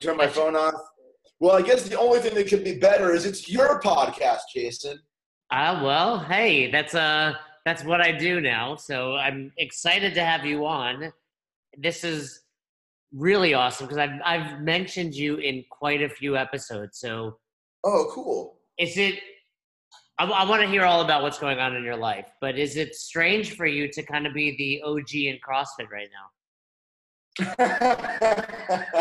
[0.00, 0.74] turn my phone off.
[1.40, 4.98] Well, I guess the only thing that could be better is it's your podcast, Jason.
[5.50, 7.34] Ah, uh, well, hey, that's uh
[7.64, 8.76] that's what I do now.
[8.76, 11.12] So I'm excited to have you on.
[11.76, 12.42] This is
[13.12, 16.98] really awesome because I've I've mentioned you in quite a few episodes.
[16.98, 17.38] So
[17.84, 18.58] Oh, cool.
[18.78, 19.20] Is it
[20.18, 22.76] I, I want to hear all about what's going on in your life, but is
[22.76, 26.30] it strange for you to kind of be the OG in CrossFit right now?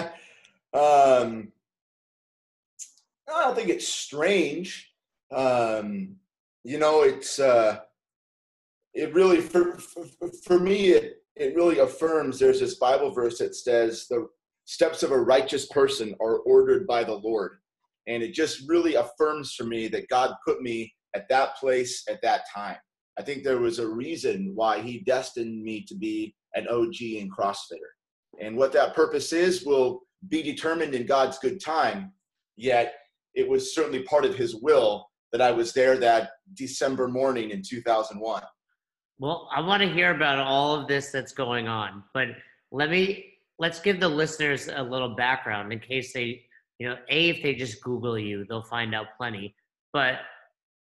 [0.73, 1.51] um,
[3.29, 4.91] I don't think it's strange.
[5.31, 6.15] Um,
[6.63, 7.79] you know, it's uh,
[8.93, 10.05] it really for, for,
[10.45, 12.39] for me it it really affirms.
[12.39, 14.27] There's this Bible verse that says the
[14.65, 17.59] steps of a righteous person are ordered by the Lord,
[18.07, 22.21] and it just really affirms for me that God put me at that place at
[22.21, 22.77] that time.
[23.17, 27.31] I think there was a reason why he destined me to be an OG and
[27.31, 27.91] CrossFitter.
[28.39, 32.11] And what that purpose is will be determined in God's good time.
[32.55, 32.93] Yet
[33.33, 37.61] it was certainly part of his will that I was there that December morning in
[37.61, 38.43] 2001.
[39.19, 42.29] Well, I want to hear about all of this that's going on, but
[42.71, 46.41] let me let's give the listeners a little background in case they,
[46.79, 49.55] you know, a if they just Google you, they'll find out plenty.
[49.91, 50.15] But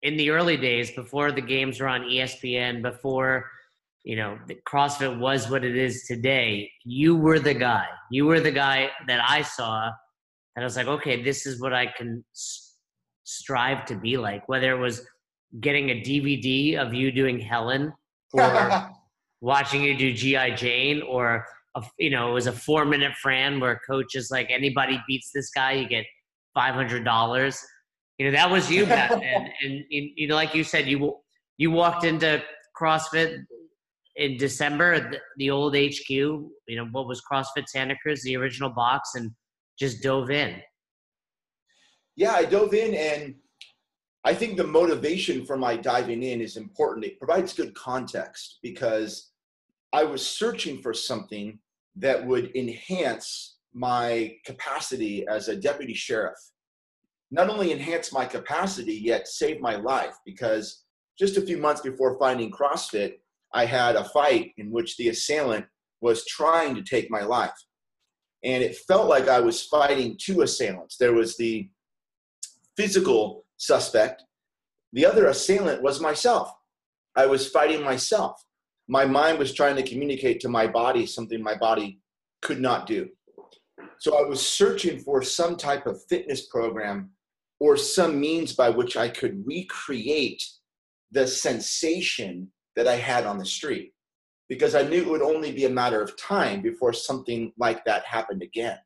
[0.03, 3.50] in the early days, before the games were on ESPN, before
[4.05, 7.87] you know CrossFit was what it is today, you were the guy.
[8.11, 9.91] You were the guy that I saw,
[10.56, 12.25] and I was like, okay, this is what I can
[13.25, 14.48] strive to be like.
[14.48, 15.06] Whether it was
[15.61, 17.93] getting a DVD of you doing Helen,
[18.33, 18.91] or
[19.41, 23.61] watching you do GI Jane, or a, you know, it was a four minute Fran
[23.61, 26.05] where a coach is like, anybody beats this guy, you get
[26.55, 27.65] five hundred dollars
[28.21, 31.17] you know that was you back then and you know like you said you
[31.56, 32.43] you walked into
[32.78, 33.45] crossfit
[34.21, 39.15] in december the, old hq you know what was crossfit santa cruz the original box
[39.17, 39.31] and
[39.79, 40.61] just dove in.
[42.17, 43.35] Yeah i dove in and
[44.25, 47.07] i think the motivation for my diving in is important.
[47.07, 49.33] It provides good context because
[49.93, 51.59] i was searching for something
[51.97, 56.39] that would enhance my capacity as a deputy sheriff.
[57.31, 60.84] Not only enhance my capacity, yet save my life because
[61.19, 63.15] just a few months before finding CrossFit,
[63.53, 65.66] I had a fight in which the assailant
[66.00, 67.50] was trying to take my life.
[68.43, 70.97] And it felt like I was fighting two assailants.
[70.97, 71.69] There was the
[72.77, 74.25] physical suspect,
[74.93, 76.50] the other assailant was myself.
[77.15, 78.43] I was fighting myself.
[78.88, 82.00] My mind was trying to communicate to my body something my body
[82.43, 83.09] could not do.
[83.99, 87.11] So I was searching for some type of fitness program
[87.61, 90.43] or some means by which I could recreate
[91.12, 93.92] the sensation that I had on the street
[94.48, 98.04] because I knew it would only be a matter of time before something like that
[98.04, 98.78] happened again.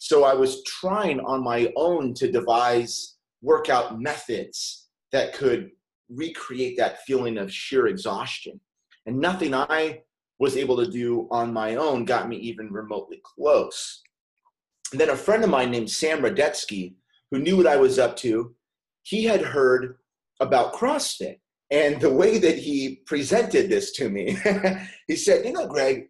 [0.00, 5.70] So I was trying on my own to devise workout methods that could
[6.10, 8.60] recreate that feeling of sheer exhaustion.
[9.06, 10.00] And nothing I
[10.38, 14.02] was able to do on my own got me even remotely close.
[14.92, 16.94] And then a friend of mine named Sam Radetsky
[17.30, 18.54] who knew what I was up to,
[19.02, 19.96] he had heard
[20.40, 21.38] about CrossFit.
[21.74, 24.38] And the way that he presented this to me,
[25.08, 26.08] he said, You know, Greg,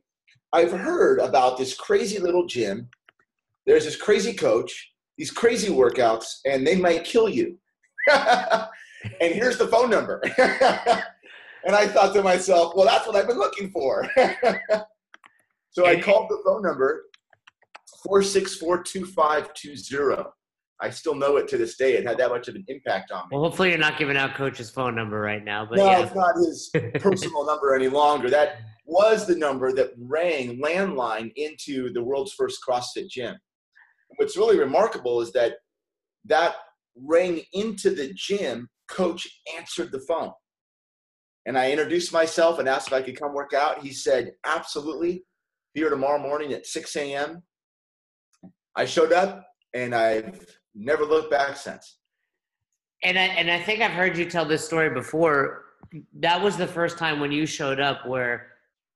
[0.52, 2.90] I've heard about this crazy little gym.
[3.64, 7.56] There's this crazy coach, these crazy workouts, and they might kill you.
[8.12, 8.68] and
[9.20, 10.20] here's the phone number.
[10.38, 14.06] and I thought to myself, well, that's what I've been looking for.
[15.70, 17.04] so I called the phone number
[18.02, 20.24] 464 2520.
[20.80, 21.94] I still know it to this day.
[21.94, 23.36] It had that much of an impact on me.
[23.36, 25.66] Well, hopefully you're not giving out Coach's phone number right now.
[25.66, 26.00] But no, yeah.
[26.00, 26.70] it's not his
[27.00, 28.28] personal number any longer.
[28.28, 33.36] That was the number that rang landline into the world's first CrossFit gym.
[34.16, 35.54] What's really remarkable is that
[36.26, 36.54] that
[36.96, 38.68] rang into the gym.
[38.86, 39.26] Coach
[39.56, 40.30] answered the phone,
[41.46, 43.82] and I introduced myself and asked if I could come work out.
[43.82, 45.24] He said, "Absolutely,
[45.72, 47.42] Be here tomorrow morning at 6 a.m."
[48.76, 51.98] I showed up, and I've never looked back since.
[53.02, 55.64] And I, and I think I've heard you tell this story before.
[56.20, 58.48] That was the first time when you showed up where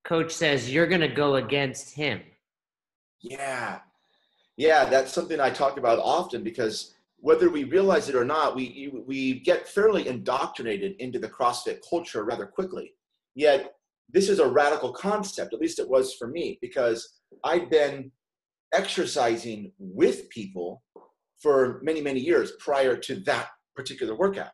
[0.04, 2.20] coach says you're going to go against him.
[3.20, 3.80] Yeah.
[4.56, 8.92] Yeah, that's something I talk about often because whether we realize it or not, we
[9.06, 12.94] we get fairly indoctrinated into the CrossFit culture rather quickly.
[13.34, 13.74] Yet
[14.08, 18.10] this is a radical concept, at least it was for me, because I'd been
[18.72, 20.82] exercising with people
[21.40, 24.50] for many, many years prior to that particular workout.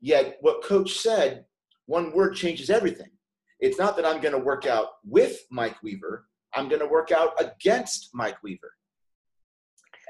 [0.00, 1.44] Yet, what coach said,
[1.86, 3.10] one word changes everything.
[3.60, 7.12] It's not that I'm going to work out with Mike Weaver, I'm going to work
[7.12, 8.72] out against Mike Weaver.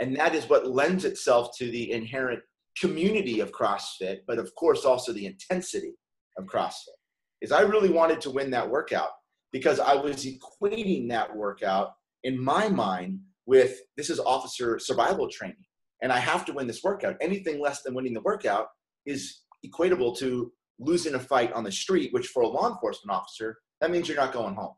[0.01, 2.41] And that is what lends itself to the inherent
[2.79, 5.95] community of CrossFit, but of course also the intensity
[6.39, 6.97] of CrossFit.
[7.41, 9.11] Is I really wanted to win that workout
[9.53, 11.93] because I was equating that workout
[12.25, 15.57] in my mind with this is officer survival training
[16.03, 17.17] and I have to win this workout.
[17.21, 18.69] Anything less than winning the workout
[19.07, 23.59] is equatable to losing a fight on the street, which for a law enforcement officer,
[23.81, 24.75] that means you're not going home.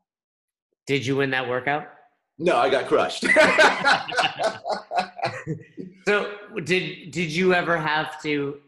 [0.87, 1.87] Did you win that workout?
[2.37, 3.23] No, I got crushed.
[6.07, 6.31] so
[6.63, 8.61] did did you ever have to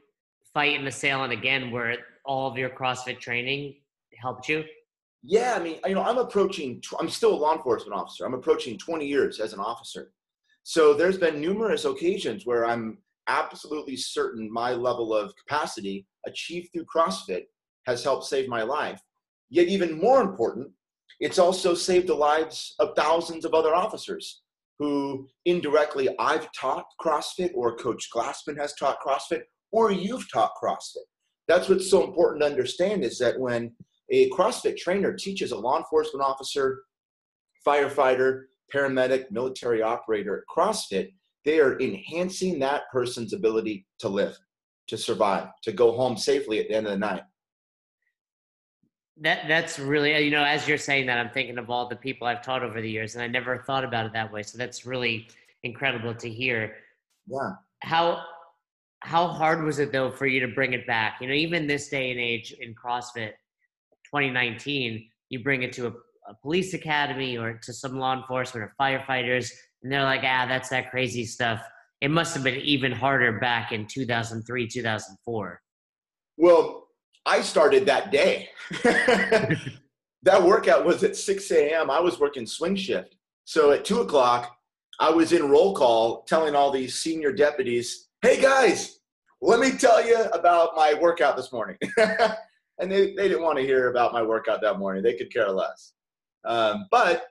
[0.53, 1.95] fight in an assailant again where
[2.25, 3.75] all of your CrossFit training
[4.17, 4.65] helped you?
[5.23, 6.81] Yeah, I mean, you know, I'm approaching.
[6.99, 8.25] I'm still a law enforcement officer.
[8.25, 10.11] I'm approaching 20 years as an officer.
[10.63, 16.85] So there's been numerous occasions where I'm absolutely certain my level of capacity achieved through
[16.85, 17.43] CrossFit
[17.87, 19.01] has helped save my life.
[19.49, 20.69] Yet, even more important,
[21.19, 24.41] it's also saved the lives of thousands of other officers
[24.79, 29.41] who indirectly I've taught CrossFit, or Coach Glassman has taught CrossFit,
[29.71, 31.05] or you've taught CrossFit.
[31.47, 33.75] That's what's so important to understand is that when
[34.09, 36.81] a CrossFit trainer teaches a law enforcement officer,
[37.65, 41.13] firefighter, paramedic, military operator at CrossFit,
[41.45, 44.37] they are enhancing that person's ability to live,
[44.87, 47.23] to survive, to go home safely at the end of the night.
[49.17, 52.25] That that's really you know as you're saying that I'm thinking of all the people
[52.25, 54.41] I've taught over the years and I never thought about it that way.
[54.41, 55.27] So that's really
[55.63, 56.75] incredible to hear.
[57.27, 57.51] Yeah.
[57.83, 58.23] How
[59.01, 61.17] how hard was it though for you to bring it back?
[61.21, 63.33] You know, even this day and age in CrossFit
[64.05, 65.91] 2019, you bring it to a
[66.31, 69.51] a police academy or to some law enforcement or firefighters,
[69.83, 71.61] and they're like, ah, that's that crazy stuff.
[71.99, 75.61] It must have been even harder back in 2003, 2004.
[76.37, 76.87] Well,
[77.25, 78.49] I started that day.
[80.23, 81.91] that workout was at 6 a.m.
[81.91, 83.15] I was working swing shift.
[83.45, 84.55] So at 2 o'clock,
[84.99, 88.99] I was in roll call telling all these senior deputies, hey guys,
[89.41, 91.77] let me tell you about my workout this morning.
[91.97, 95.03] and they, they didn't want to hear about my workout that morning.
[95.03, 95.93] They could care less.
[96.45, 97.23] Um, but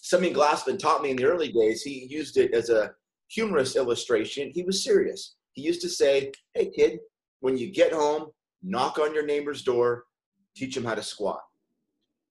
[0.00, 2.92] something Glassman taught me in the early days, he used it as a
[3.28, 4.50] humorous illustration.
[4.54, 5.36] He was serious.
[5.52, 6.98] He used to say, Hey, kid,
[7.40, 8.30] when you get home,
[8.62, 10.04] knock on your neighbor's door,
[10.56, 11.40] teach them how to squat.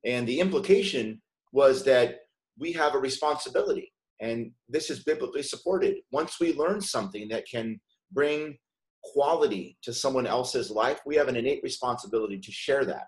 [0.06, 1.22] And the implication
[1.52, 2.22] was that
[2.58, 5.98] we have a responsibility, and this is biblically supported.
[6.12, 7.80] Once we learn something that can
[8.12, 8.58] bring
[9.04, 13.08] quality to someone else's life, we have an innate responsibility to share that.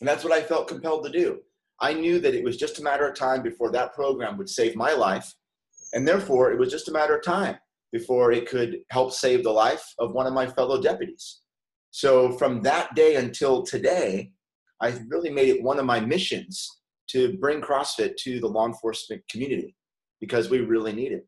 [0.00, 1.40] And that's what I felt compelled to do.
[1.84, 4.74] I knew that it was just a matter of time before that program would save
[4.74, 5.30] my life.
[5.92, 7.58] And therefore, it was just a matter of time
[7.92, 11.42] before it could help save the life of one of my fellow deputies.
[11.90, 14.32] So, from that day until today,
[14.80, 19.22] I really made it one of my missions to bring CrossFit to the law enforcement
[19.30, 19.76] community
[20.22, 21.26] because we really need it.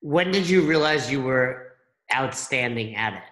[0.00, 1.74] When did you realize you were
[2.12, 3.22] outstanding at it?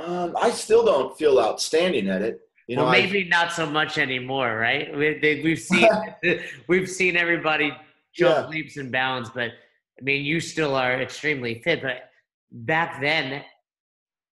[0.00, 2.45] Um, I still don't feel outstanding at it.
[2.66, 4.96] You know, well, maybe I, not so much anymore, right?
[4.96, 5.88] We, we've seen
[6.68, 7.72] we've seen everybody
[8.12, 8.48] jump yeah.
[8.48, 9.50] leaps and bounds, but
[9.98, 11.80] I mean, you still are extremely fit.
[11.80, 12.10] But
[12.50, 13.44] back then,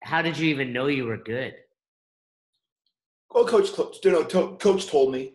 [0.03, 1.55] how did you even know you were good?
[3.31, 3.69] Well, coach,
[4.03, 5.33] you know, to, coach told me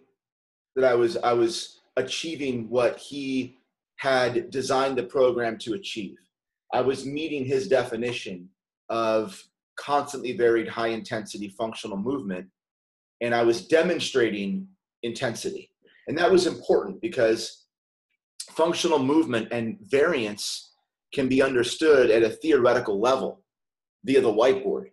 [0.76, 3.58] that I was I was achieving what he
[3.96, 6.18] had designed the program to achieve.
[6.72, 8.48] I was meeting his definition
[8.88, 9.42] of
[9.76, 12.46] constantly varied high intensity functional movement
[13.20, 14.68] and I was demonstrating
[15.02, 15.70] intensity.
[16.08, 17.66] And that was important because
[18.50, 20.72] functional movement and variance
[21.12, 23.42] can be understood at a theoretical level
[24.04, 24.86] via the whiteboard.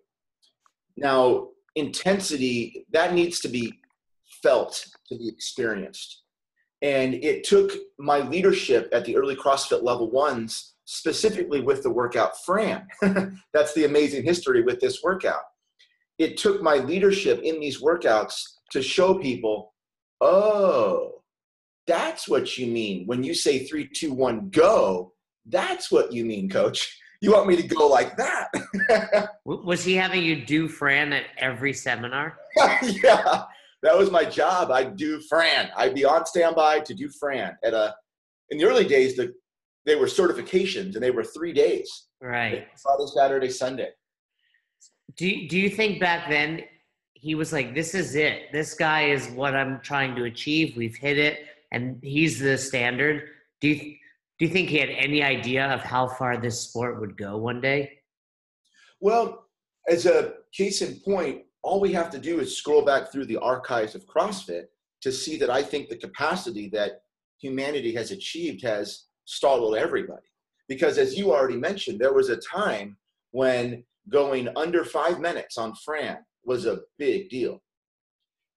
[0.97, 3.73] Now, intensity, that needs to be
[4.43, 6.23] felt, to be experienced.
[6.81, 12.33] And it took my leadership at the early CrossFit level ones, specifically with the workout
[12.43, 12.87] Fran.
[13.53, 15.43] That's the amazing history with this workout
[16.21, 19.73] it took my leadership in these workouts to show people,
[20.21, 21.13] oh,
[21.87, 25.13] that's what you mean when you say three, two, one, go.
[25.47, 26.97] That's what you mean, coach.
[27.21, 29.31] You want me to go like that?
[29.45, 32.37] was he having you do Fran at every seminar?
[32.57, 33.43] yeah,
[33.81, 34.71] that was my job.
[34.71, 35.69] I'd do Fran.
[35.75, 37.95] I'd be on standby to do Fran at a.
[38.49, 39.33] In the early days, the
[39.85, 42.07] they were certifications and they were three days.
[42.21, 42.67] Right.
[42.81, 43.89] Friday, Saturday, Sunday.
[45.15, 46.61] Do do you think back then
[47.13, 48.51] he was like, "This is it.
[48.51, 50.75] This guy is what I'm trying to achieve.
[50.75, 51.39] We've hit it,
[51.71, 53.97] and he's the standard." Do you
[54.39, 57.61] do you think he had any idea of how far this sport would go one
[57.61, 57.99] day?
[58.99, 59.47] Well,
[59.87, 63.37] as a case in point, all we have to do is scroll back through the
[63.37, 64.65] archives of CrossFit
[65.01, 67.03] to see that I think the capacity that
[67.39, 70.27] humanity has achieved has startled everybody.
[70.67, 72.97] Because as you already mentioned, there was a time
[73.31, 77.62] when going under five minutes on Fran was a big deal.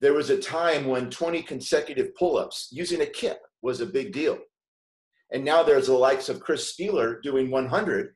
[0.00, 4.12] There was a time when 20 consecutive pull ups using a kip was a big
[4.12, 4.38] deal.
[5.32, 8.14] And now there's the likes of Chris Spealler doing 100,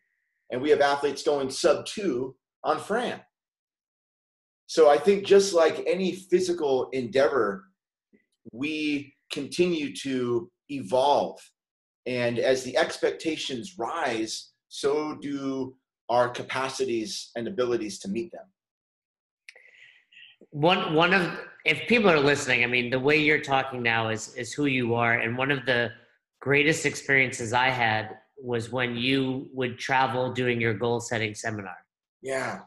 [0.51, 3.21] and we have athletes going sub two on Fran.
[4.67, 7.65] So I think just like any physical endeavor,
[8.53, 11.41] we continue to evolve.
[12.07, 15.75] And as the expectations rise, so do
[16.09, 18.45] our capacities and abilities to meet them.
[20.51, 24.35] One one of if people are listening, I mean, the way you're talking now is
[24.35, 25.91] is who you are, and one of the
[26.41, 28.11] greatest experiences I had
[28.41, 31.77] was when you would travel doing your goal setting seminar.
[32.23, 32.61] Yeah.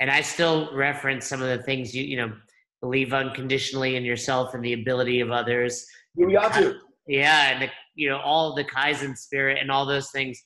[0.00, 2.32] And I still reference some of the things you you know
[2.80, 5.86] believe unconditionally in yourself and the ability of others.
[6.16, 6.76] We ought to.
[7.06, 10.42] Yeah, and the, you know all the Kaizen spirit and all those things.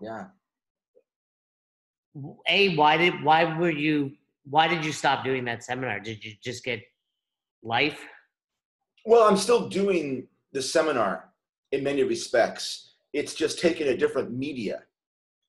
[0.00, 0.26] Yeah.
[2.48, 4.12] A, why did why were you
[4.48, 6.00] why did you stop doing that seminar?
[6.00, 6.82] Did you just get
[7.62, 8.00] life?
[9.04, 11.30] Well, I'm still doing the seminar
[11.72, 12.94] in many respects.
[13.12, 14.82] It's just taken a different media.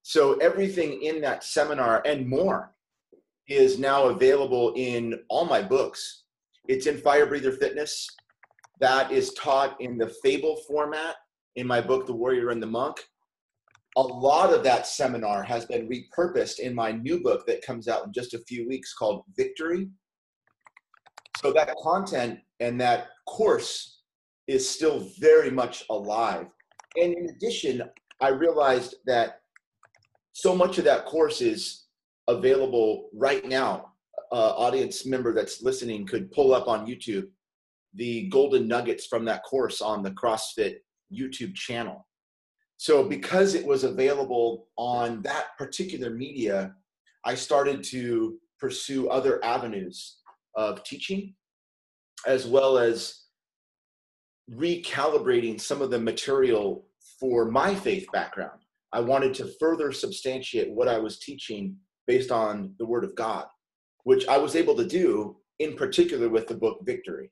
[0.03, 2.73] So everything in that seminar and more
[3.47, 6.23] is now available in all my books.
[6.67, 8.07] It's in Fire Breather Fitness.
[8.79, 11.15] That is taught in the fable format
[11.55, 13.05] in my book, The Warrior and the Monk.
[13.97, 18.05] A lot of that seminar has been repurposed in my new book that comes out
[18.05, 19.89] in just a few weeks called Victory.
[21.41, 24.01] So that content and that course
[24.47, 26.47] is still very much alive.
[26.95, 27.83] And in addition,
[28.21, 29.41] I realized that
[30.33, 31.85] so much of that course is
[32.27, 33.87] available right now.
[34.31, 37.27] Uh, audience member that's listening could pull up on YouTube
[37.95, 40.75] the golden nuggets from that course on the CrossFit
[41.13, 42.07] YouTube channel.
[42.81, 46.73] So, because it was available on that particular media,
[47.23, 50.17] I started to pursue other avenues
[50.55, 51.35] of teaching
[52.25, 53.25] as well as
[54.51, 56.87] recalibrating some of the material
[57.19, 58.61] for my faith background.
[58.91, 61.75] I wanted to further substantiate what I was teaching
[62.07, 63.45] based on the Word of God,
[64.05, 67.29] which I was able to do in particular with the book Victory.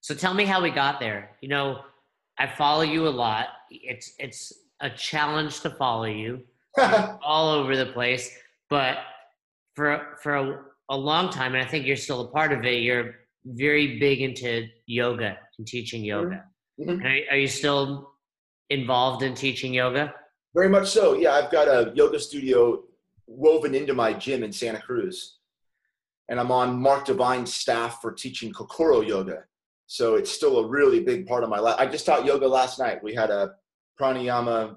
[0.00, 1.32] So tell me how we got there.
[1.42, 1.80] You know,
[2.38, 3.46] I follow you a lot.
[3.70, 6.42] It's it's a challenge to follow you
[7.22, 8.36] all over the place,
[8.70, 8.98] but
[9.74, 10.60] for for a,
[10.90, 12.82] a long time, and I think you're still a part of it.
[12.82, 16.44] You're very big into yoga and teaching yoga.
[16.80, 17.04] Mm-hmm.
[17.04, 18.12] Are, are you still
[18.70, 20.14] involved in teaching yoga?
[20.54, 21.14] Very much so.
[21.14, 22.82] Yeah, I've got a yoga studio
[23.26, 25.38] woven into my gym in Santa Cruz.
[26.28, 29.44] And I'm on Mark Divine's staff for teaching Kokoro yoga.
[29.92, 31.76] So it's still a really big part of my life.
[31.78, 33.04] I just taught yoga last night.
[33.04, 33.50] We had a
[34.00, 34.76] pranayama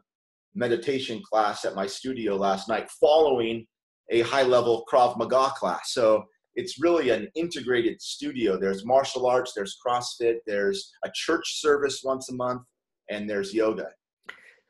[0.55, 3.65] meditation class at my studio last night following
[4.10, 5.93] a high level Krav Maga class.
[5.93, 8.60] So it's really an integrated studio.
[8.60, 12.63] There's martial arts, there's CrossFit, there's a church service once a month,
[13.10, 13.88] and there's yoga.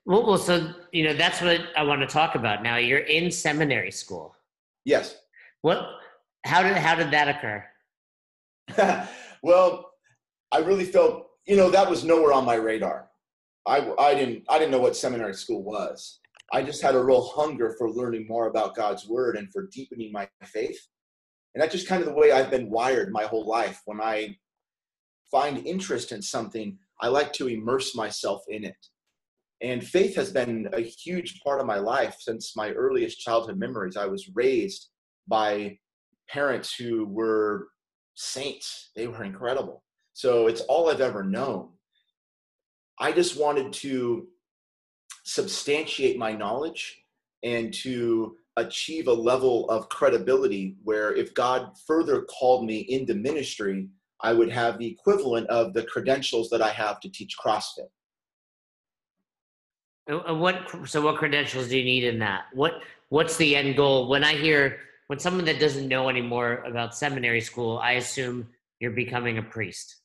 [0.06, 2.78] Well, well, so you know that's what I want to talk about now.
[2.78, 4.36] You're in seminary school.
[4.84, 5.16] Yes.
[5.64, 5.88] What?
[6.46, 9.08] How did how did that occur?
[9.42, 9.90] well,
[10.52, 13.10] I really felt you know that was nowhere on my radar.
[13.66, 16.20] I I didn't I didn't know what seminary school was.
[16.52, 20.12] I just had a real hunger for learning more about God's word and for deepening
[20.12, 20.80] my faith.
[21.54, 23.82] And that's just kind of the way I've been wired my whole life.
[23.86, 24.38] When I
[25.32, 28.78] find interest in something, I like to immerse myself in it.
[29.62, 33.98] And faith has been a huge part of my life since my earliest childhood memories.
[33.98, 34.90] I was raised
[35.28, 35.78] by
[36.30, 37.68] parents who were
[38.16, 39.84] saints, they were incredible.
[40.16, 41.72] So it's all I've ever known.
[42.98, 44.28] I just wanted to
[45.26, 47.04] substantiate my knowledge
[47.44, 53.90] and to achieve a level of credibility where if God further called me into ministry,
[54.22, 57.90] I would have the equivalent of the credentials that I have to teach CrossFit.
[60.08, 62.46] What so what credentials do you need in that?
[62.54, 62.76] What
[63.10, 64.08] what's the end goal?
[64.08, 68.48] When I hear when someone that doesn't know anymore about seminary school, I assume
[68.80, 70.04] you're becoming a priest.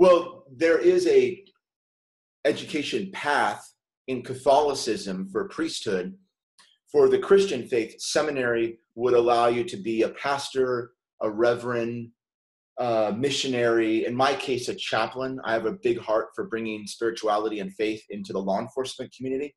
[0.00, 1.44] Well, there is a
[2.46, 3.70] education path
[4.08, 6.14] in Catholicism for priesthood.
[6.90, 12.12] For the Christian faith, seminary would allow you to be a pastor, a reverend,
[12.78, 15.38] uh, missionary, in my case, a chaplain.
[15.44, 19.54] I have a big heart for bringing spirituality and faith into the law enforcement community.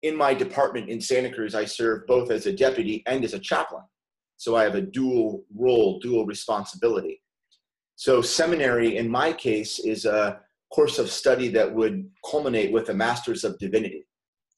[0.00, 3.38] In my department in Santa Cruz, I serve both as a deputy and as a
[3.38, 3.84] chaplain.
[4.38, 7.20] So I have a dual role, dual responsibility.
[7.98, 10.38] So, seminary in my case is a
[10.72, 14.06] course of study that would culminate with a Master's of Divinity,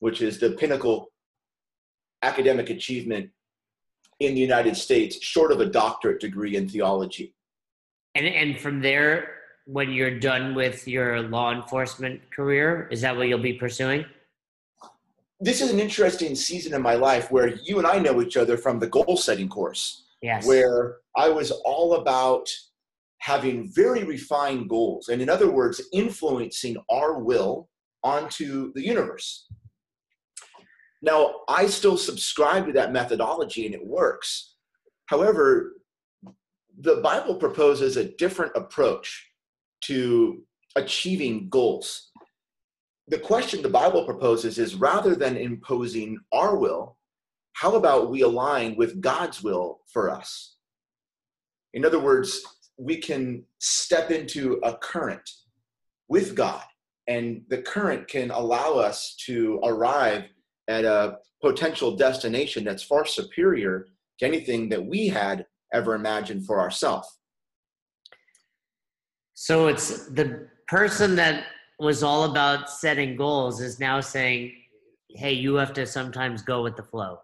[0.00, 1.10] which is the pinnacle
[2.20, 3.30] academic achievement
[4.18, 7.34] in the United States, short of a doctorate degree in theology.
[8.14, 13.26] And and from there, when you're done with your law enforcement career, is that what
[13.28, 14.04] you'll be pursuing?
[15.40, 18.58] This is an interesting season in my life where you and I know each other
[18.58, 20.04] from the goal setting course.
[20.20, 20.46] Yes.
[20.46, 22.46] Where I was all about
[23.20, 25.08] having very refined goals.
[25.08, 27.68] And in other words, influencing our will
[28.02, 29.46] onto the universe.
[31.02, 34.56] Now, I still subscribe to that methodology and it works.
[35.06, 35.76] However,
[36.80, 39.28] the Bible proposes a different approach
[39.82, 40.42] to
[40.76, 42.10] achieving goals.
[43.08, 46.96] The question the Bible proposes is rather than imposing our will,
[47.54, 50.56] how about we align with God's will for us?
[51.74, 52.42] In other words,
[52.80, 55.28] we can step into a current
[56.08, 56.62] with God,
[57.06, 60.24] and the current can allow us to arrive
[60.68, 63.86] at a potential destination that's far superior
[64.18, 67.18] to anything that we had ever imagined for ourselves.
[69.34, 71.44] So it's the person that
[71.78, 74.52] was all about setting goals is now saying,
[75.10, 77.20] hey, you have to sometimes go with the flow.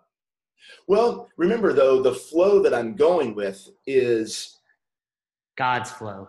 [0.88, 4.55] Well, remember though, the flow that I'm going with is
[5.56, 6.28] God's flow.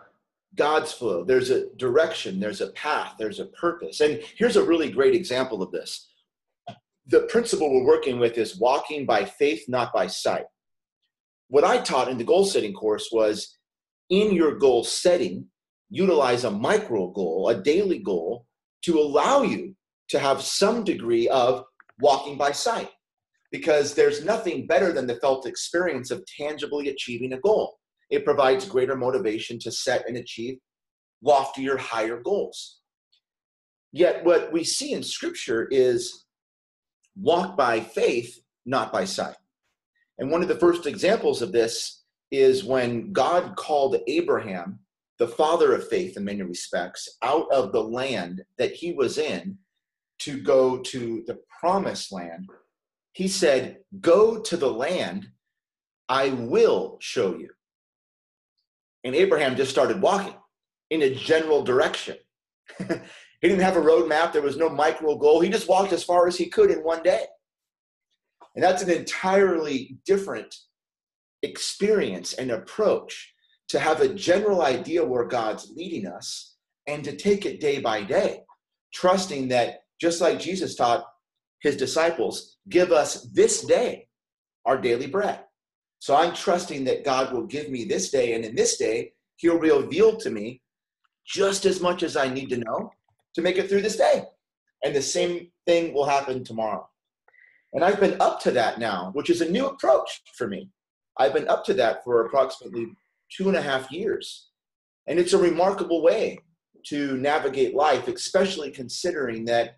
[0.55, 1.23] God's flow.
[1.23, 3.99] There's a direction, there's a path, there's a purpose.
[3.99, 6.09] And here's a really great example of this.
[7.05, 10.45] The principle we're working with is walking by faith, not by sight.
[11.49, 13.57] What I taught in the goal setting course was
[14.09, 15.45] in your goal setting,
[15.89, 18.45] utilize a micro goal, a daily goal,
[18.83, 19.75] to allow you
[20.09, 21.63] to have some degree of
[21.99, 22.89] walking by sight.
[23.51, 27.76] Because there's nothing better than the felt experience of tangibly achieving a goal.
[28.09, 30.57] It provides greater motivation to set and achieve
[31.21, 32.79] loftier, higher goals.
[33.91, 36.25] Yet, what we see in Scripture is
[37.15, 39.35] walk by faith, not by sight.
[40.19, 44.79] And one of the first examples of this is when God called Abraham,
[45.17, 49.57] the father of faith in many respects, out of the land that he was in
[50.19, 52.47] to go to the promised land.
[53.13, 55.29] He said, Go to the land
[56.09, 57.49] I will show you.
[59.03, 60.35] And Abraham just started walking
[60.89, 62.17] in a general direction.
[62.77, 62.85] he
[63.41, 65.39] didn't have a roadmap, there was no micro goal.
[65.39, 67.25] He just walked as far as he could in one day.
[68.55, 70.53] And that's an entirely different
[71.43, 73.33] experience and approach
[73.69, 76.55] to have a general idea where God's leading us
[76.87, 78.41] and to take it day by day,
[78.93, 81.05] trusting that just like Jesus taught
[81.61, 84.07] his disciples, give us this day
[84.65, 85.41] our daily bread.
[85.99, 89.59] So I'm trusting that God will give me this day, and in this day, He'll
[89.59, 90.61] reveal to me
[91.25, 92.91] just as much as I need to know
[93.35, 94.23] to make it through this day.
[94.83, 96.87] And the same thing will happen tomorrow.
[97.73, 100.69] And I've been up to that now, which is a new approach for me.
[101.17, 102.87] I've been up to that for approximately
[103.35, 104.49] two and a half years.
[105.07, 106.39] And it's a remarkable way
[106.87, 109.77] to navigate life, especially considering that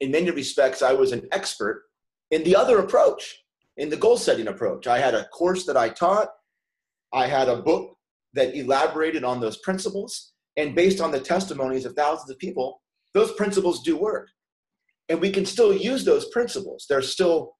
[0.00, 1.84] in many respects I was an expert
[2.30, 3.42] in the other approach
[3.78, 4.86] in the goal setting approach.
[4.86, 6.28] I had a course that I taught,
[7.12, 7.96] I had a book
[8.34, 12.82] that elaborated on those principles, and based on the testimonies of thousands of people,
[13.14, 14.28] those principles do work.
[15.08, 16.84] And we can still use those principles.
[16.88, 17.56] They're still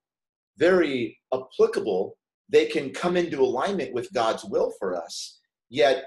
[0.59, 2.19] very applicable.
[2.51, 5.39] They can come into alignment with God's will for us,
[5.71, 6.05] yet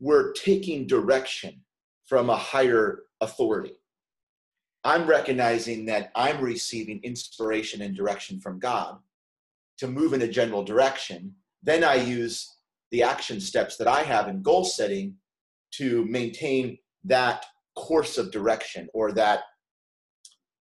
[0.00, 1.60] we're taking direction
[2.06, 3.74] from a higher authority.
[4.84, 8.98] I'm recognizing that I'm receiving inspiration and direction from God
[9.78, 11.34] to move in a general direction.
[11.62, 12.56] Then I use
[12.90, 15.14] the action steps that I have in goal setting
[15.72, 17.44] to maintain that
[17.76, 19.40] course of direction or that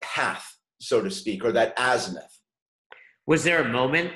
[0.00, 2.38] path, so to speak, or that azimuth.
[3.26, 4.12] Was there a moment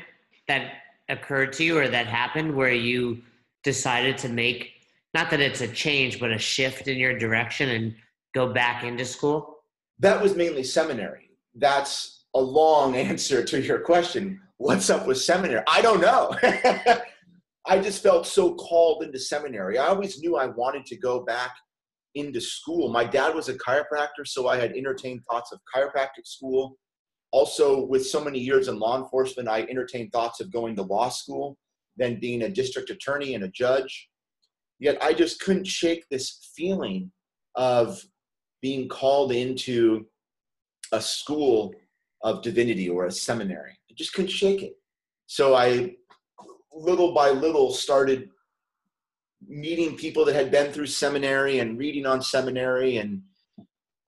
[0.49, 0.73] that
[1.09, 3.23] occurred to you or that happened where you
[3.65, 4.73] decided to make,
[5.15, 7.95] not that it's a change, but a shift in your direction and
[8.35, 9.59] go back into school?
[9.99, 11.31] That was mainly seminary.
[11.55, 15.63] That's a long answer to your question what's up with seminary?
[15.69, 16.35] I don't know.
[17.67, 19.79] I just felt so called into seminary.
[19.79, 21.55] I always knew I wanted to go back
[22.15, 22.89] into school.
[22.89, 26.77] My dad was a chiropractor, so I had entertained thoughts of chiropractic school.
[27.33, 31.09] Also, with so many years in law enforcement, I entertained thoughts of going to law
[31.09, 31.59] school,
[31.97, 34.09] then being a district attorney and a judge.
[34.79, 37.11] Yet I just couldn't shake this feeling
[37.57, 38.01] of
[38.63, 40.07] being called into
[40.93, 41.75] a school
[42.23, 44.75] of divinity or a seminary just couldn't shake it.
[45.27, 45.97] So I,
[46.73, 48.29] little by little, started
[49.47, 53.23] meeting people that had been through seminary and reading on seminary and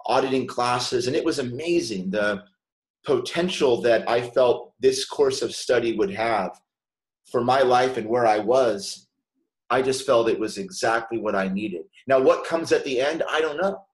[0.06, 1.06] auditing classes.
[1.06, 2.44] And it was amazing the
[3.04, 6.58] potential that I felt this course of study would have
[7.30, 9.08] for my life and where I was.
[9.70, 11.82] I just felt it was exactly what I needed.
[12.06, 13.84] Now, what comes at the end, I don't know.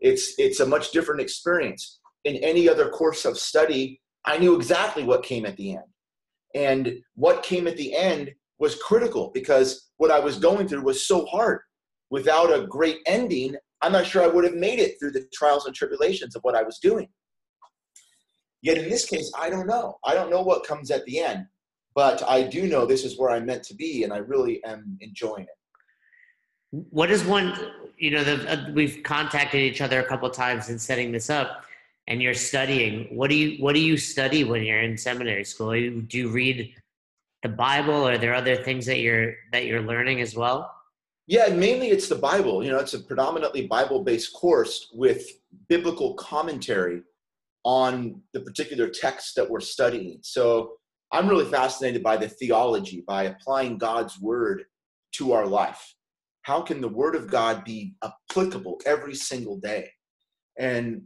[0.00, 2.00] It's it's a much different experience.
[2.24, 5.84] In any other course of study, I knew exactly what came at the end.
[6.54, 11.06] And what came at the end was critical because what I was going through was
[11.06, 11.60] so hard.
[12.10, 15.66] Without a great ending, I'm not sure I would have made it through the trials
[15.66, 17.08] and tribulations of what I was doing.
[18.62, 19.96] Yet in this case, I don't know.
[20.04, 21.46] I don't know what comes at the end,
[21.94, 24.98] but I do know this is where I'm meant to be, and I really am
[25.00, 26.86] enjoying it.
[26.90, 27.58] What is one?
[27.96, 31.64] You know, the, uh, we've contacted each other a couple times in setting this up,
[32.06, 33.16] and you're studying.
[33.16, 35.70] What do you What do you study when you're in seminary school?
[35.70, 36.74] Do you read
[37.42, 37.94] the Bible?
[37.94, 40.74] Or are there other things that you're that you're learning as well?
[41.26, 42.64] Yeah, mainly it's the Bible.
[42.64, 45.24] You know, it's a predominantly Bible-based course with
[45.68, 47.02] biblical commentary
[47.62, 50.18] on the particular text that we're studying.
[50.22, 50.72] So
[51.12, 54.64] I'm really fascinated by the theology, by applying God's word
[55.12, 55.94] to our life.
[56.42, 59.90] How can the word of God be applicable every single day?
[60.58, 61.02] And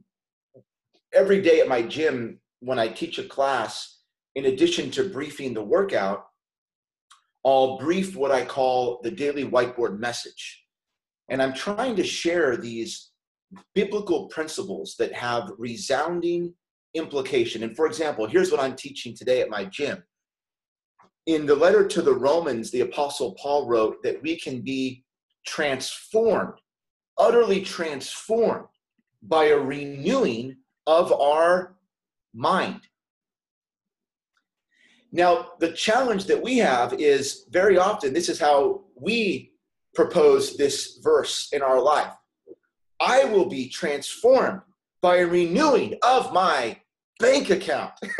[1.14, 4.00] every day at my gym, when I teach a class,
[4.35, 6.27] in addition to briefing the workout,
[7.44, 10.64] I'll brief what I call the daily whiteboard message.
[11.29, 13.11] And I'm trying to share these
[13.74, 16.55] biblical principles that have resounding
[16.94, 17.62] implication.
[17.62, 20.03] And for example, here's what I'm teaching today at my gym.
[21.27, 25.05] In the letter to the Romans, the Apostle Paul wrote that we can be
[25.46, 26.55] transformed,
[27.18, 28.66] utterly transformed
[29.22, 31.76] by a renewing of our
[32.32, 32.80] mind.
[35.12, 39.52] Now, the challenge that we have is very often this is how we
[39.94, 42.12] propose this verse in our life.
[43.00, 44.60] I will be transformed
[45.02, 46.80] by a renewing of my
[47.20, 47.92] bank account.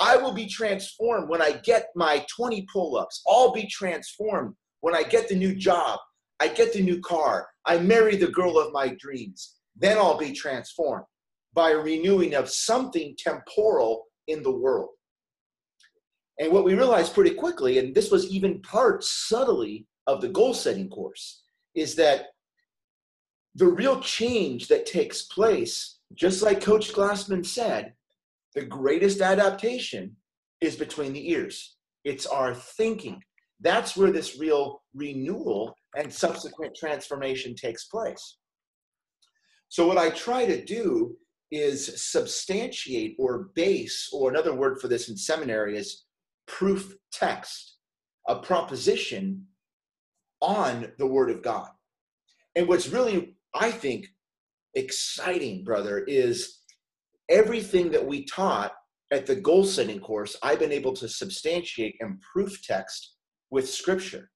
[0.00, 3.22] I will be transformed when I get my 20 pull ups.
[3.28, 5.98] I'll be transformed when I get the new job.
[6.40, 7.48] I get the new car.
[7.66, 9.57] I marry the girl of my dreams.
[9.78, 11.06] Then I'll be transformed
[11.54, 14.90] by a renewing of something temporal in the world.
[16.38, 20.54] And what we realized pretty quickly, and this was even part subtly of the goal
[20.54, 21.42] setting course,
[21.74, 22.26] is that
[23.54, 27.94] the real change that takes place, just like Coach Glassman said,
[28.54, 30.16] the greatest adaptation
[30.60, 31.76] is between the ears.
[32.04, 33.22] It's our thinking.
[33.60, 38.38] That's where this real renewal and subsequent transformation takes place.
[39.68, 41.16] So, what I try to do
[41.50, 46.04] is substantiate or base, or another word for this in seminary is
[46.46, 47.76] proof text,
[48.28, 49.46] a proposition
[50.40, 51.68] on the Word of God.
[52.54, 54.06] And what's really I think,
[54.74, 56.58] exciting, brother, is
[57.28, 58.72] everything that we taught
[59.10, 63.14] at the goal setting course, I've been able to substantiate and proof text
[63.50, 64.30] with scripture.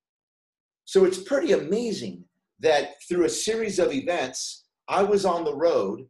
[0.85, 2.25] So it's pretty amazing
[2.61, 6.07] that through a series of events, I was on the road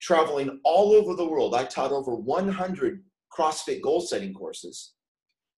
[0.00, 1.54] traveling all over the world.
[1.54, 3.02] I taught over 100
[3.36, 4.92] CrossFit goal setting courses.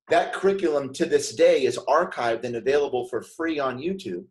[0.09, 4.25] That curriculum to this day is archived and available for free on YouTube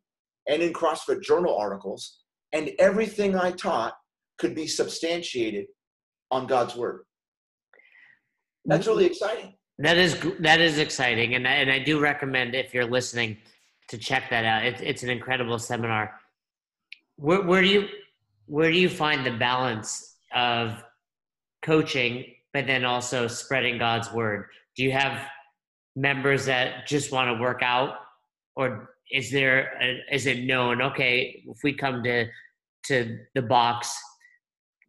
[0.47, 2.19] and in CrossFit Journal articles
[2.53, 3.93] and everything I taught
[4.37, 5.65] could be substantiated
[6.31, 7.03] on God's word.
[8.65, 9.53] That's really exciting.
[9.77, 13.37] That is that is exciting, and I, and I do recommend if you're listening
[13.89, 14.65] to check that out.
[14.65, 16.17] It's it's an incredible seminar.
[17.17, 17.87] Where where do you
[18.47, 20.83] where do you find the balance of
[21.63, 24.45] coaching, but then also spreading God's word?
[24.75, 25.27] Do you have
[25.95, 27.95] members that just want to work out,
[28.55, 30.81] or is there a, is it known?
[30.81, 32.25] Okay, if we come to
[32.87, 33.95] to the box,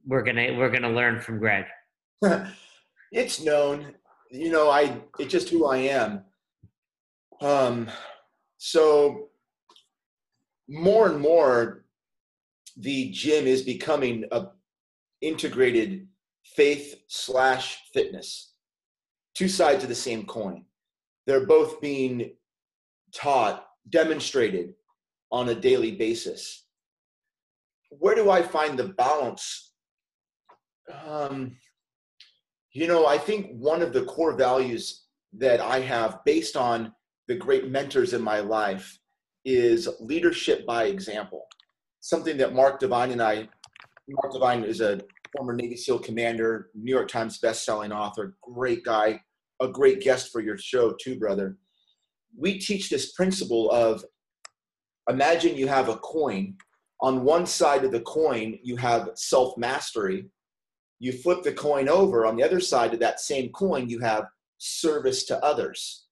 [0.07, 1.65] we're gonna we're gonna learn from Greg.
[3.13, 3.95] it's known,
[4.31, 4.69] you know.
[4.71, 6.25] I it's just who I am.
[7.41, 7.91] Um,
[8.59, 9.29] so
[10.69, 11.85] more and more,
[12.77, 14.47] the gym is becoming a
[15.23, 16.07] integrated
[16.45, 18.53] faith slash fitness.
[19.35, 20.65] Two sides of the same coin.
[21.27, 22.33] They're both being
[23.15, 24.75] taught, demonstrated
[25.33, 26.67] on a daily basis
[27.91, 29.73] where do I find the balance?
[31.07, 31.57] Um,
[32.73, 35.05] you know, I think one of the core values
[35.39, 36.93] that I have based on
[37.29, 38.99] the great mentors in my life
[39.45, 41.47] is leadership by example.
[42.07, 43.49] Something that Mark Divine and I,
[44.09, 45.01] Mark Divine is a
[45.37, 49.21] former Navy SEAL commander, New York Times best-selling author, great guy,
[49.61, 51.57] a great guest for your show too, brother.
[52.39, 54.05] We teach this principle of
[55.11, 56.55] imagine you have a coin.
[57.01, 60.31] On one side of the coin, you have self mastery.
[61.01, 62.25] You flip the coin over.
[62.25, 64.27] On the other side of that same coin, you have
[64.59, 66.07] service to others,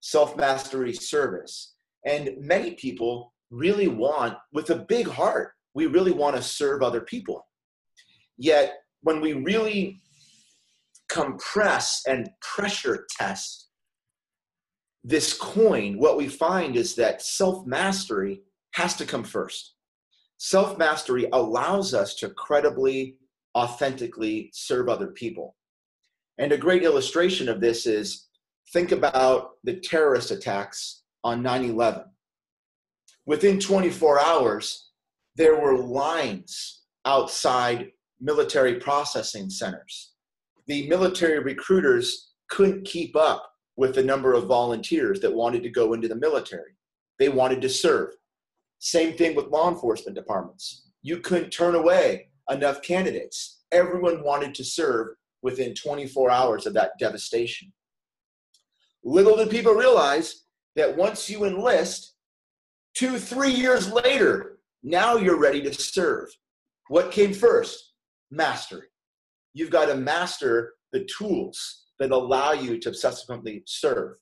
[0.00, 1.76] self mastery, service.
[2.04, 7.00] And many people really want, with a big heart, we really want to serve other
[7.00, 7.46] people.
[8.36, 10.00] Yet, when we really
[11.08, 13.68] compress and pressure test
[15.04, 19.74] this coin, what we find is that self mastery has to come first.
[20.38, 23.16] Self mastery allows us to credibly,
[23.56, 25.56] authentically serve other people.
[26.38, 28.26] And a great illustration of this is
[28.72, 32.04] think about the terrorist attacks on 9 11.
[33.26, 34.90] Within 24 hours,
[35.36, 40.12] there were lines outside military processing centers.
[40.66, 45.94] The military recruiters couldn't keep up with the number of volunteers that wanted to go
[45.94, 46.76] into the military.
[47.18, 48.10] They wanted to serve.
[48.78, 50.88] Same thing with law enforcement departments.
[51.02, 53.62] You couldn't turn away enough candidates.
[53.72, 55.08] Everyone wanted to serve
[55.42, 57.72] within 24 hours of that devastation.
[59.02, 60.44] Little did people realize
[60.76, 62.13] that once you enlist,
[62.94, 66.28] two, three years later, now you're ready to serve.
[66.88, 67.92] What came first?
[68.30, 68.88] Mastery.
[69.52, 74.16] You've got to master the tools that allow you to subsequently serve.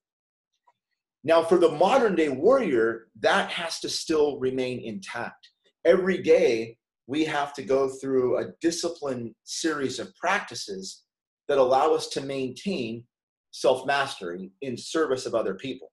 [1.25, 5.49] Now, for the modern day warrior, that has to still remain intact.
[5.85, 11.03] Every day, we have to go through a disciplined series of practices
[11.49, 13.05] that allow us to maintain
[13.51, 15.92] self mastery in service of other people.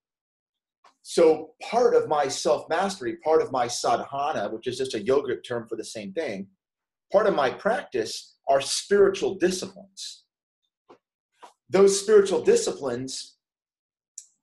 [1.01, 5.43] So, part of my self mastery, part of my sadhana, which is just a yogic
[5.43, 6.47] term for the same thing,
[7.11, 10.25] part of my practice are spiritual disciplines.
[11.69, 13.37] Those spiritual disciplines,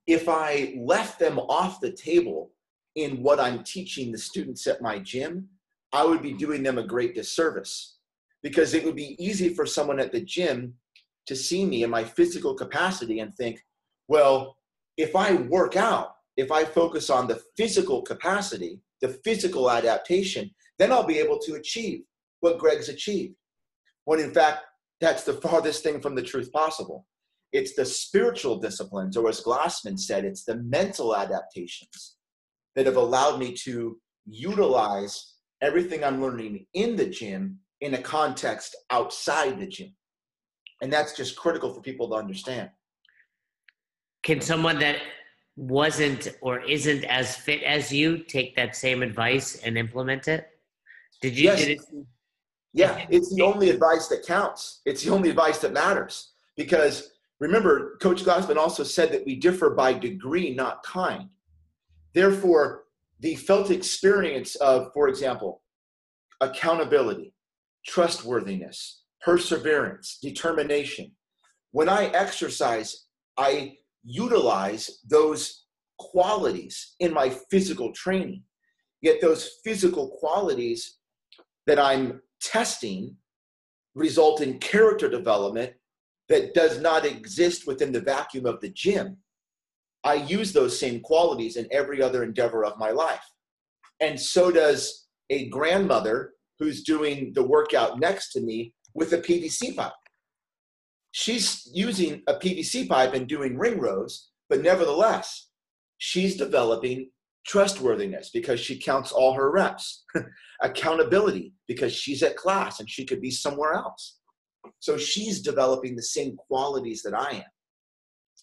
[0.07, 2.53] if I left them off the table
[2.95, 5.49] in what I'm teaching the students at my gym,
[5.92, 7.99] I would be doing them a great disservice
[8.42, 10.75] because it would be easy for someone at the gym
[11.27, 13.61] to see me in my physical capacity and think,
[14.09, 14.57] well,
[14.97, 20.92] if I work out, if I focus on the physical capacity, the physical adaptation, then
[20.92, 22.03] I'll be able to achieve
[22.40, 23.35] what Greg's achieved
[24.07, 24.64] when in fact
[25.01, 27.07] that's the farthest thing from the truth possible.
[27.53, 32.16] It's the spiritual disciplines, or as Glassman said, it's the mental adaptations
[32.75, 38.75] that have allowed me to utilize everything I'm learning in the gym in a context
[38.90, 39.94] outside the gym.
[40.83, 42.70] And that's just critical for people to understand.
[44.22, 44.96] Can someone that
[45.57, 50.49] wasn't or isn't as fit as you take that same advice and implement it?
[51.23, 51.45] Did you?
[51.45, 51.61] Yes.
[51.61, 52.07] Did it,
[52.75, 54.83] Yeah, it's the only advice that counts.
[54.85, 56.33] It's the only advice that matters.
[56.57, 61.31] Because remember, Coach Glassman also said that we differ by degree, not kind.
[62.14, 62.85] Therefore,
[63.21, 65.62] the felt experience of, for example,
[66.40, 67.33] accountability,
[67.87, 71.12] trustworthiness, perseverance, determination.
[71.73, 73.07] When I exercise,
[73.38, 75.64] I utilize those
[75.99, 78.42] qualities in my physical training.
[79.03, 80.99] Yet those physical qualities
[81.66, 83.16] that I'm testing
[83.95, 85.73] result in character development
[86.29, 89.16] that does not exist within the vacuum of the gym.
[90.05, 93.25] I use those same qualities in every other endeavor of my life.
[94.01, 99.75] And so does a grandmother who's doing the workout next to me with a PVC
[99.77, 99.92] pipe.
[101.19, 105.49] She's using a PVC pipe and doing ring rows, but nevertheless,
[105.97, 107.09] she's developing
[107.47, 110.05] trustworthiness because she counts all her reps,
[110.63, 114.19] accountability because she's at class and she could be somewhere else.
[114.81, 117.51] So she's developing the same qualities that I am.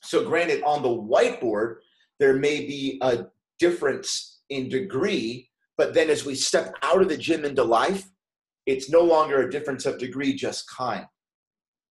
[0.01, 1.75] So, granted, on the whiteboard,
[2.19, 3.27] there may be a
[3.59, 8.09] difference in degree, but then as we step out of the gym into life,
[8.65, 11.05] it's no longer a difference of degree, just kind.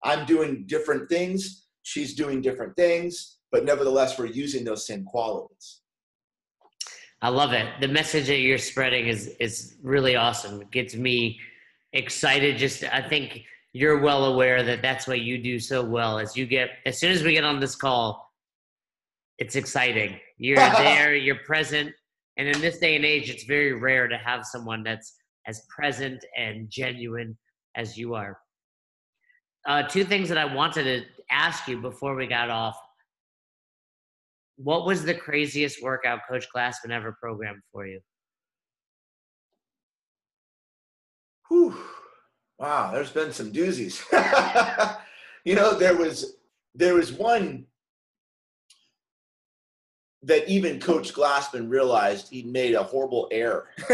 [0.05, 5.83] I'm doing different things, she's doing different things, but nevertheless, we're using those same qualities.
[7.21, 7.69] I love it.
[7.81, 10.61] The message that you're spreading is is really awesome.
[10.61, 11.39] It gets me
[11.93, 12.57] excited.
[12.57, 16.19] Just I think you're well aware that that's what you do so well.
[16.19, 18.33] As you get as soon as we get on this call,
[19.39, 20.19] it's exciting.
[20.37, 21.15] You're there.
[21.15, 21.93] You're present.
[22.39, 25.15] And in this day and age, it's very rare to have someone that's
[25.47, 27.37] as present and genuine
[27.77, 28.39] as you are.
[29.67, 32.77] Uh, two things that I wanted to ask you before we got off
[34.57, 38.01] what was the craziest workout Coach Glassman ever programmed for you?
[41.49, 41.77] Whew.
[42.59, 44.01] Wow, there's been some doozies.
[45.45, 46.37] you know, there was
[46.75, 47.67] there was one
[50.23, 53.69] that even Coach Glassman realized he made a horrible error.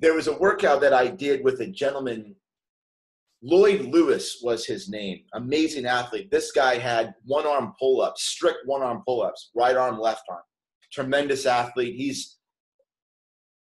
[0.00, 2.34] there was a workout that I did with a gentleman,
[3.44, 6.30] Lloyd Lewis was his name, amazing athlete.
[6.30, 10.22] This guy had one arm pull ups, strict one arm pull ups, right arm, left
[10.30, 10.42] arm.
[10.92, 11.96] Tremendous athlete.
[11.96, 12.38] He's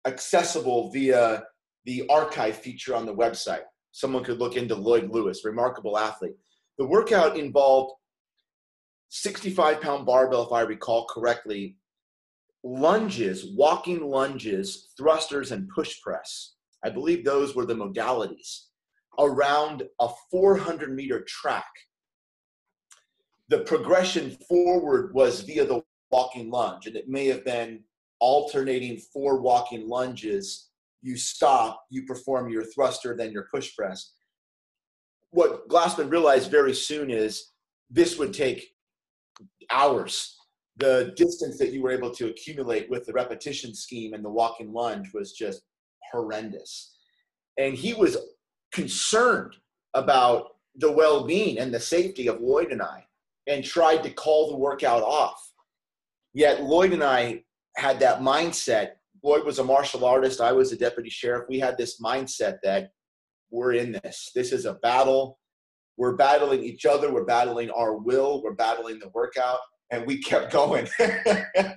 [0.06, 1.44] accessible via
[1.86, 3.64] the archive feature on the website.
[3.94, 6.36] Someone could look into Lloyd Lewis, remarkable athlete.
[6.78, 7.94] The workout involved
[9.08, 11.78] 65 pound barbell, if I recall correctly,
[12.66, 16.56] lunges, walking lunges, thrusters, and push press.
[16.84, 18.69] I believe those were the modalities
[19.20, 21.70] around a 400 meter track.
[23.50, 27.84] The progression forward was via the walking lunge, and it may have been
[28.20, 30.70] alternating four walking lunges.
[31.02, 34.14] You stop, you perform your thruster, then your push press.
[35.32, 37.52] What Glassman realized very soon is
[37.90, 38.72] this would take
[39.72, 40.36] hours.
[40.78, 44.74] The distance that you were able to accumulate with the repetition scheme and the walking
[44.74, 45.62] lunge was just
[46.12, 46.96] horrendous.
[47.58, 48.18] And he was
[48.72, 49.56] concerned
[49.94, 53.06] about the well being and the safety of Lloyd and I
[53.48, 55.42] and tried to call the workout off.
[56.34, 57.44] Yet Lloyd and I
[57.76, 58.92] had that mindset.
[59.24, 61.46] Lloyd was a martial artist, I was a deputy sheriff.
[61.50, 62.92] We had this mindset that
[63.52, 64.32] we're in this.
[64.36, 65.40] This is a battle.
[65.98, 69.60] We're battling each other, we're battling our will, we're battling the workout,
[69.92, 70.88] and we kept going.
[71.00, 71.76] and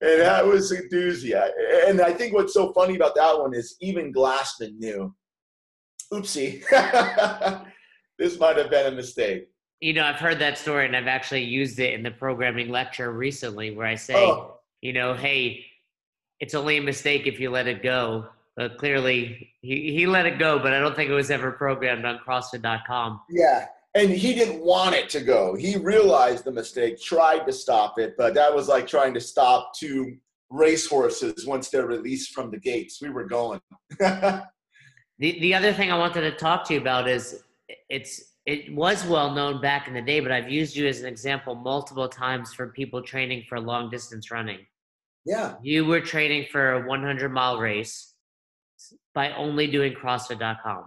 [0.00, 1.38] that was doozy.
[1.86, 5.14] And I think what's so funny about that one is even Glassman knew,
[6.12, 6.62] oopsie,
[8.18, 9.48] this might have been a mistake.
[9.80, 13.12] You know, I've heard that story and I've actually used it in the programming lecture
[13.12, 14.58] recently where I say, oh.
[14.80, 15.64] you know, hey,
[16.40, 18.26] it's only a mistake if you let it go.
[18.56, 22.04] But clearly, he, he let it go, but I don't think it was ever programmed
[22.04, 23.20] on CrossFit.com.
[23.30, 23.66] Yeah.
[23.94, 25.54] And he didn't want it to go.
[25.54, 29.74] He realized the mistake, tried to stop it, but that was like trying to stop
[29.76, 30.16] two
[30.50, 33.00] racehorses once they're released from the gates.
[33.00, 33.60] We were going.
[35.18, 37.42] the, the other thing I wanted to talk to you about is
[37.88, 41.06] it's it was well known back in the day, but I've used you as an
[41.06, 44.60] example multiple times for people training for long distance running.
[45.26, 45.56] Yeah.
[45.62, 48.14] You were training for a 100 mile race
[49.14, 50.84] by only doing CrossFit.com.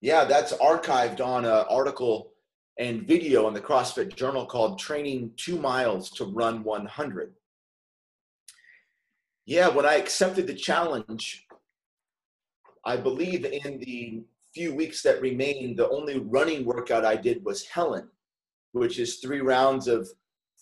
[0.00, 2.32] Yeah, that's archived on an article
[2.78, 7.34] and video in the CrossFit Journal called Training Two Miles to Run 100.
[9.46, 11.43] Yeah, when I accepted the challenge,
[12.86, 17.66] I believe in the few weeks that remained, the only running workout I did was
[17.66, 18.08] Helen,
[18.72, 20.08] which is three rounds of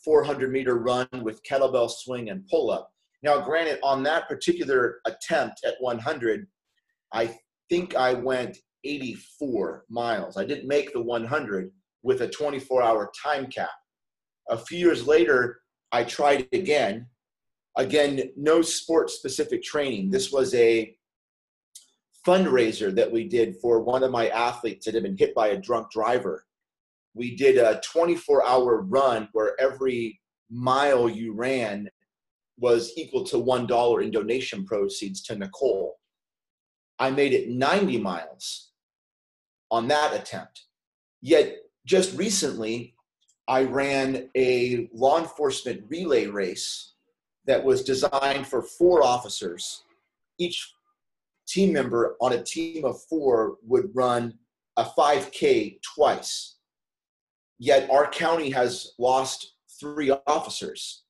[0.04, 2.92] 400 meter run with kettlebell swing and pull up.
[3.22, 6.46] Now, granted, on that particular attempt at 100,
[7.12, 10.36] I think I went 84 miles.
[10.36, 11.70] I didn't make the 100
[12.02, 13.70] with a 24 hour time cap.
[14.48, 15.60] A few years later,
[15.92, 17.06] I tried again.
[17.76, 20.10] Again, no sport specific training.
[20.10, 20.94] This was a
[22.26, 25.60] fundraiser that we did for one of my athletes that had been hit by a
[25.60, 26.44] drunk driver.
[27.14, 31.88] We did a 24 hour run where every mile you ran
[32.58, 35.96] was equal to $1 in donation proceeds to Nicole.
[36.98, 38.70] I made it 90 miles
[39.70, 40.66] on that attempt.
[41.20, 41.56] Yet,
[41.86, 42.94] just recently,
[43.48, 46.92] I ran a law enforcement relay race
[47.46, 49.82] that was designed for four officers.
[50.38, 50.72] Each
[51.52, 54.34] team member on a team of four would run
[54.76, 56.56] a 5K twice.
[57.58, 61.02] Yet, our county has lost three officers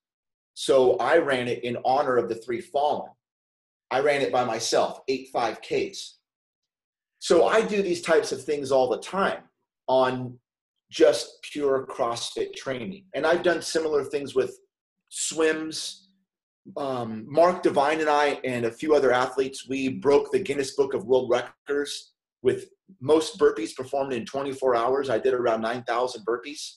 [0.55, 3.11] so I ran it in honor of the three fallen.
[3.91, 6.13] I ran it by myself, eight 5Ks.
[7.19, 9.43] So I do these types of things all the time
[9.87, 10.39] on
[10.91, 13.05] just pure CrossFit training.
[13.15, 14.59] And I've done similar things with
[15.09, 16.09] swims.
[16.77, 20.95] Um, Mark Divine and I and a few other athletes, we broke the Guinness Book
[20.95, 22.67] of World Records with
[23.01, 25.11] most burpees performed in 24 hours.
[25.11, 26.77] I did around 9,000 burpees.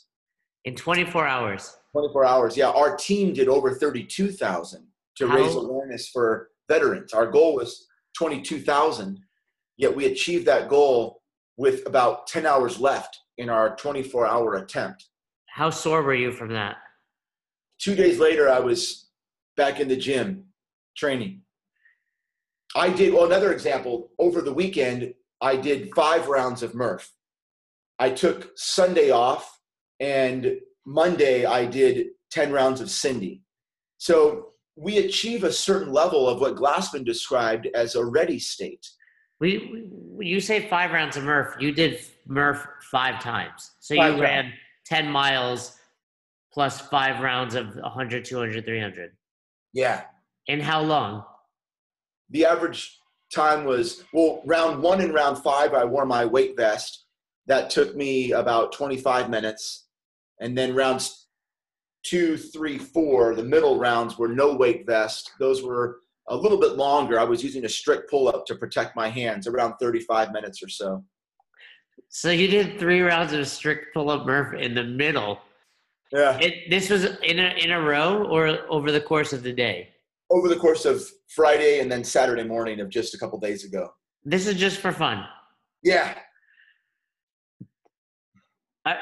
[0.66, 1.78] In 24 hours?
[1.92, 2.58] 24 hours.
[2.58, 4.88] Yeah, our team did over 32,000
[5.18, 5.36] to How?
[5.36, 7.14] raise awareness for veterans.
[7.14, 7.86] Our goal was
[8.18, 9.20] 22,000,
[9.78, 11.22] yet we achieved that goal
[11.58, 15.06] with about 10 hours left in our 24 hour attempt.
[15.48, 16.78] How sore were you from that?
[17.80, 19.05] Two days later, I was
[19.56, 20.46] back in the gym
[20.96, 21.42] training.
[22.76, 27.12] I did, well, another example, over the weekend, I did five rounds of Murph.
[28.00, 29.60] I took Sunday off
[30.00, 33.42] and Monday I did 10 rounds of Cindy.
[33.98, 38.86] So we achieve a certain level of what Glassman described as a ready state.
[39.40, 39.90] We,
[40.20, 41.56] you say five rounds of Murph.
[41.60, 43.72] You did Murph five times.
[43.80, 44.52] So five you ran
[44.86, 45.78] 10 miles
[46.54, 49.12] plus five rounds of 100, 200, 300.
[49.76, 50.04] Yeah.
[50.48, 51.26] And how long?
[52.30, 52.98] The average
[53.34, 57.06] time was well, round one and round five, I wore my weight vest.
[57.46, 59.88] That took me about 25 minutes.
[60.40, 61.28] And then rounds
[62.04, 65.32] two, three, four, the middle rounds were no weight vest.
[65.40, 66.00] Those were
[66.30, 67.20] a little bit longer.
[67.20, 70.70] I was using a strict pull up to protect my hands, around 35 minutes or
[70.70, 71.04] so.
[72.08, 75.40] So you did three rounds of strict pull up Murph in the middle.
[76.12, 76.38] Yeah.
[76.40, 79.90] It, this was in a, in a row or over the course of the day?
[80.30, 83.90] Over the course of Friday and then Saturday morning of just a couple days ago.
[84.24, 85.26] This is just for fun.
[85.84, 86.16] Yeah.
[88.86, 88.98] Are,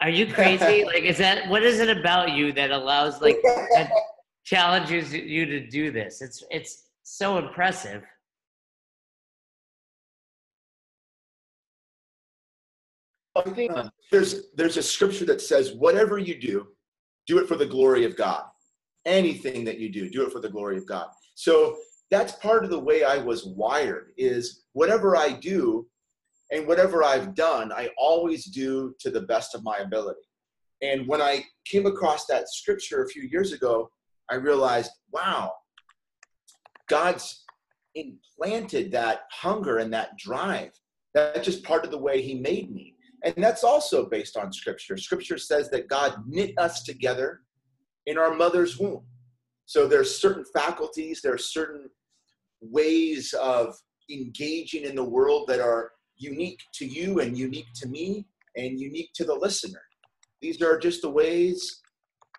[0.00, 0.84] are you crazy?
[0.86, 3.90] like, is that what is it about you that allows like that
[4.44, 6.22] challenges you to do this?
[6.22, 8.02] It's it's so impressive.
[13.36, 13.72] I think
[14.10, 16.68] there's there's a scripture that says, "Whatever you do,
[17.26, 18.44] do it for the glory of God."
[19.04, 21.08] Anything that you do, do it for the glory of God.
[21.34, 21.76] So
[22.10, 24.12] that's part of the way I was wired.
[24.16, 25.86] Is whatever I do,
[26.50, 30.20] and whatever I've done, I always do to the best of my ability.
[30.82, 33.90] And when I came across that scripture a few years ago,
[34.30, 35.52] I realized, wow,
[36.88, 37.44] God's
[37.94, 40.72] implanted that hunger and that drive.
[41.14, 42.95] That's just part of the way He made me.
[43.24, 44.96] And that's also based on Scripture.
[44.96, 47.42] Scripture says that God knit us together
[48.06, 49.04] in our mother's womb.
[49.64, 51.90] So there's certain faculties, there are certain
[52.60, 53.74] ways of
[54.10, 59.10] engaging in the world that are unique to you and unique to me and unique
[59.14, 59.82] to the listener.
[60.40, 61.82] These are just the ways,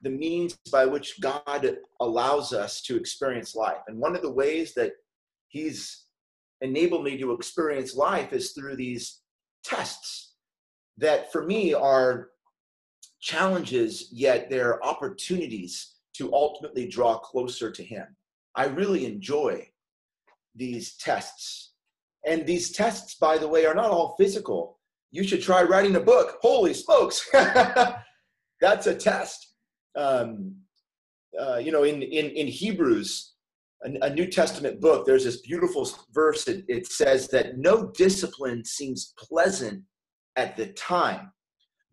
[0.04, 3.82] the means by which God allows us to experience life.
[3.88, 4.94] And one of the ways that
[5.50, 6.06] He's
[6.62, 9.22] enabled me to experience life is through these
[9.64, 10.27] tests
[10.98, 12.30] that for me are
[13.20, 18.06] challenges, yet they're opportunities to ultimately draw closer to Him.
[18.56, 19.68] I really enjoy
[20.56, 21.74] these tests.
[22.26, 24.80] And these tests, by the way, are not all physical.
[25.12, 26.38] You should try writing a book.
[26.42, 27.30] Holy smokes!
[28.62, 29.54] That's a test.
[29.96, 30.56] Um,
[31.40, 33.34] uh, you know, in, in, in Hebrews,
[33.84, 36.48] a, New Testament book, there's this beautiful verse.
[36.48, 39.84] It, it says that no discipline seems pleasant
[40.38, 41.32] at the time,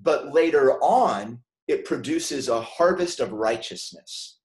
[0.01, 4.39] but later on, it produces a harvest of righteousness.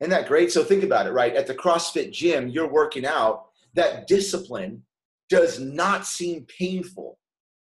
[0.00, 0.50] Isn't that great?
[0.50, 1.34] So think about it, right?
[1.34, 4.82] At the CrossFit gym, you're working out, that discipline
[5.28, 7.18] does not seem painful.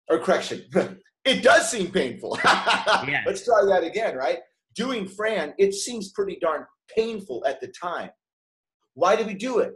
[0.09, 0.65] Or correction,
[1.25, 2.37] it does seem painful.
[2.45, 3.23] yeah.
[3.25, 4.39] Let's try that again, right?
[4.75, 6.65] Doing Fran, it seems pretty darn
[6.95, 8.09] painful at the time.
[8.93, 9.73] Why do we do it?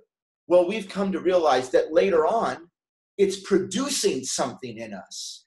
[0.48, 2.70] Well, we've come to realize that later on,
[3.18, 5.46] it's producing something in us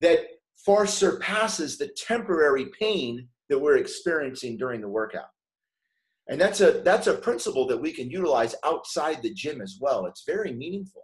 [0.00, 0.20] that
[0.64, 5.28] far surpasses the temporary pain that we're experiencing during the workout.
[6.28, 10.04] And that's a that's a principle that we can utilize outside the gym as well.
[10.06, 11.02] It's very meaningful.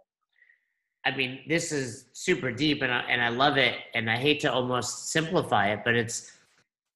[1.03, 4.39] I mean, this is super deep and I, and I love it and I hate
[4.41, 6.31] to almost simplify it, but it's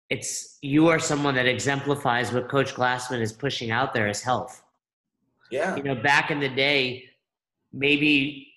[0.09, 4.63] it's you are someone that exemplifies what coach Glassman is pushing out there as health.
[5.51, 5.75] Yeah.
[5.75, 7.05] You know, back in the day,
[7.71, 8.47] maybe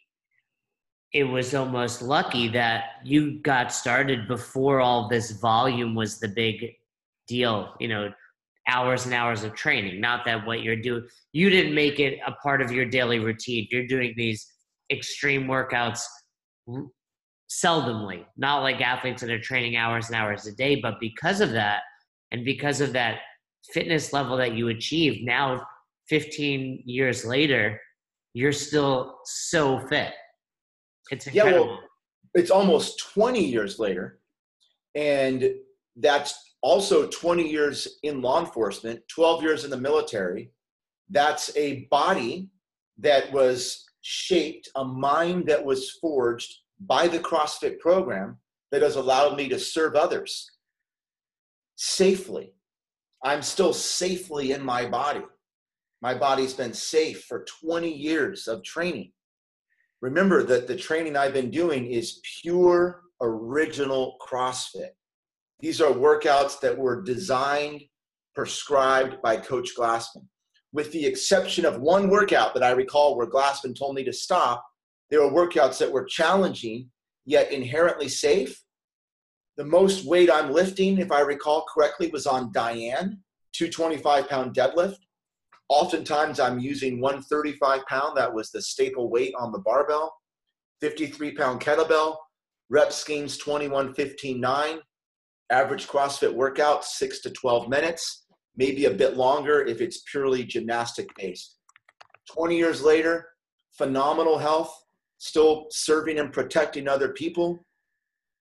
[1.12, 6.74] it was almost lucky that you got started before all this volume was the big
[7.28, 8.12] deal you know
[8.68, 10.00] hours and hours of training.
[10.00, 13.66] Not that what you're doing you didn't make it a part of your daily routine.
[13.70, 14.46] You're doing these
[14.90, 16.00] extreme workouts
[17.50, 18.24] seldomly.
[18.36, 21.82] Not like athletes that are training hours and hours a day but because of that
[22.30, 23.18] and because of that
[23.72, 25.64] fitness level that you achieved now
[26.08, 27.80] 15 years later
[28.34, 30.12] you're still so fit
[31.12, 31.66] it's incredible.
[31.66, 31.80] Yeah, well,
[32.34, 34.20] it's almost 20 years later,
[34.94, 35.54] and
[35.96, 40.50] that's also 20 years in law enforcement, 12 years in the military.
[41.10, 42.48] That's a body
[42.98, 48.38] that was shaped, a mind that was forged by the CrossFit program
[48.70, 50.50] that has allowed me to serve others
[51.76, 52.54] safely.
[53.22, 55.22] I'm still safely in my body.
[56.00, 59.12] My body's been safe for 20 years of training
[60.02, 64.90] remember that the training I've been doing is pure original CrossFit.
[65.60, 67.82] These are workouts that were designed,
[68.34, 70.26] prescribed by Coach Glassman.
[70.72, 74.66] With the exception of one workout that I recall where Glassman told me to stop,
[75.08, 76.90] there were workouts that were challenging
[77.24, 78.60] yet inherently safe.
[79.56, 83.18] The most weight I'm lifting, if I recall correctly, was on Diane,
[83.52, 84.96] 225 pound deadlift.
[85.72, 90.14] Oftentimes, I'm using 135 pound, that was the staple weight on the barbell,
[90.82, 92.16] 53 pound kettlebell,
[92.68, 94.78] rep schemes 21, 15, 9,
[95.50, 101.08] Average CrossFit workout, six to 12 minutes, maybe a bit longer if it's purely gymnastic
[101.16, 101.56] based.
[102.30, 103.28] 20 years later,
[103.70, 104.74] phenomenal health,
[105.16, 107.64] still serving and protecting other people,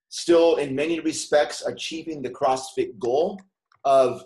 [0.10, 3.40] still in many respects achieving the CrossFit goal
[3.86, 4.26] of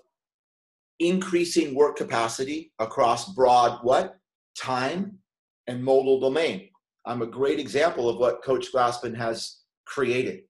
[0.99, 4.17] increasing work capacity across broad what?
[4.57, 5.19] Time
[5.67, 6.69] and modal domain.
[7.05, 10.41] I'm a great example of what Coach Glassman has created.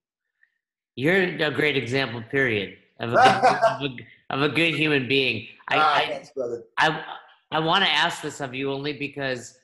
[0.96, 3.96] You're a great example, period, of a, of a,
[4.30, 5.48] of a good human being.
[5.68, 6.64] I, ah, I, thanks, brother.
[6.78, 7.04] I,
[7.52, 9.58] I want to ask this of you only because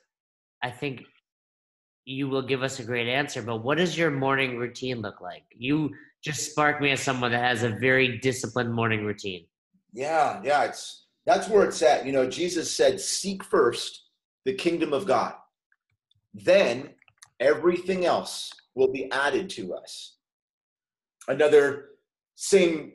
[0.62, 1.04] I think
[2.06, 3.42] you will give us a great answer.
[3.42, 5.44] But what does your morning routine look like?
[5.56, 5.92] You
[6.24, 9.46] just spark me as someone that has a very disciplined morning routine.
[9.94, 12.06] Yeah, yeah, it's that's where it's at.
[12.06, 14.06] You know, Jesus said, "Seek first
[14.46, 15.36] the kingdom of God,
[16.34, 16.96] then
[17.40, 20.18] everything else will be added to us."
[21.28, 21.90] Another
[22.36, 22.94] same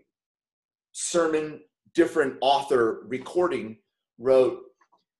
[0.92, 1.62] sermon,
[1.94, 3.78] different author recording
[4.18, 4.62] wrote,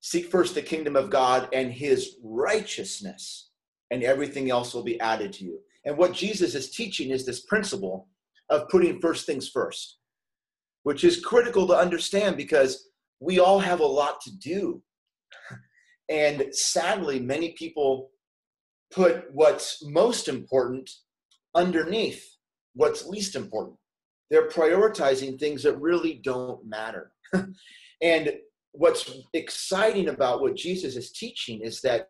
[0.01, 3.51] "Seek first the kingdom of God and His righteousness,
[3.91, 7.41] and everything else will be added to you." And what Jesus is teaching is this
[7.41, 8.09] principle
[8.49, 9.96] of putting first things first
[10.87, 12.87] which is critical to understand because
[13.19, 14.81] we all have a lot to do.
[16.07, 18.11] And sadly, many people
[18.93, 20.89] put what's most important
[21.53, 22.25] underneath
[22.73, 23.75] what's least important.
[24.31, 27.11] They're prioritizing things that really don't matter.
[28.01, 28.31] and
[28.71, 32.07] what's exciting about what Jesus is teaching is that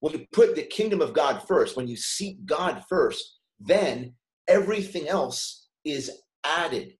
[0.00, 4.12] when you put the kingdom of God first, when you seek God first, then
[4.46, 6.10] everything else is
[6.44, 6.92] added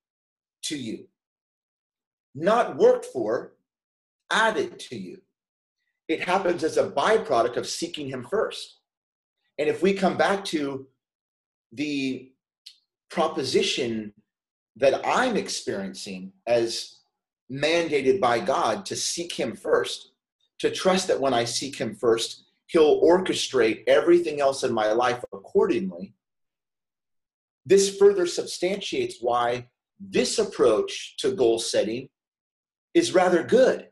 [0.64, 1.06] to you.
[2.34, 3.54] Not worked for,
[4.30, 5.20] added to you.
[6.08, 8.78] It happens as a byproduct of seeking Him first.
[9.58, 10.86] And if we come back to
[11.72, 12.32] the
[13.10, 14.12] proposition
[14.76, 16.98] that I'm experiencing as
[17.50, 20.12] mandated by God to seek Him first,
[20.58, 25.22] to trust that when I seek Him first, He'll orchestrate everything else in my life
[25.32, 26.14] accordingly.
[27.66, 29.68] This further substantiates why
[30.00, 32.08] this approach to goal setting
[32.94, 33.88] is rather good.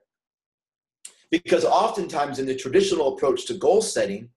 [1.31, 4.29] Because oftentimes in the traditional approach to goal setting,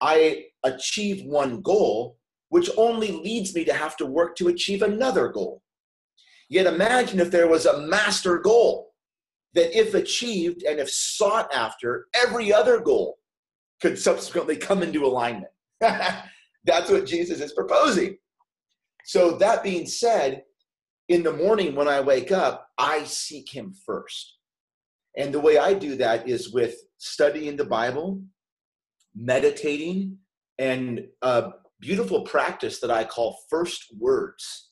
[0.00, 2.18] I achieve one goal,
[2.50, 5.62] which only leads me to have to work to achieve another goal.
[6.48, 8.92] Yet imagine if there was a master goal
[9.54, 13.18] that, if achieved and if sought after, every other goal
[13.80, 15.52] could subsequently come into alignment.
[15.80, 18.18] That's what Jesus is proposing.
[19.04, 20.42] So, that being said,
[21.08, 24.36] in the morning when I wake up, I seek Him first.
[25.16, 28.22] And the way I do that is with studying the Bible,
[29.14, 30.18] meditating,
[30.58, 34.70] and a beautiful practice that I call first words.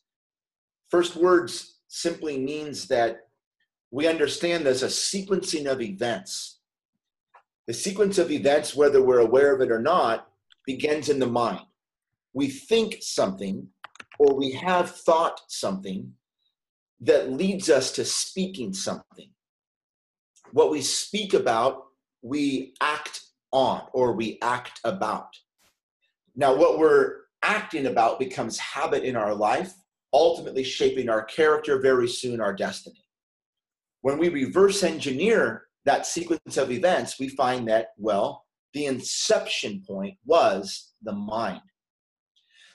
[0.91, 3.29] First words simply means that
[3.91, 6.59] we understand there's a sequencing of events.
[7.67, 10.29] The sequence of events, whether we're aware of it or not,
[10.67, 11.65] begins in the mind.
[12.33, 13.69] We think something
[14.19, 16.13] or we have thought something
[17.05, 19.31] that leads us to speaking something.
[20.53, 21.85] What we speak about,
[22.23, 23.21] we act
[23.53, 25.29] on or we act about.
[26.35, 29.75] Now, what we're acting about becomes habit in our life,
[30.13, 33.05] ultimately shaping our character, very soon our destiny.
[34.01, 40.17] When we reverse engineer that sequence of events, we find that, well, the inception point
[40.25, 41.61] was the mind.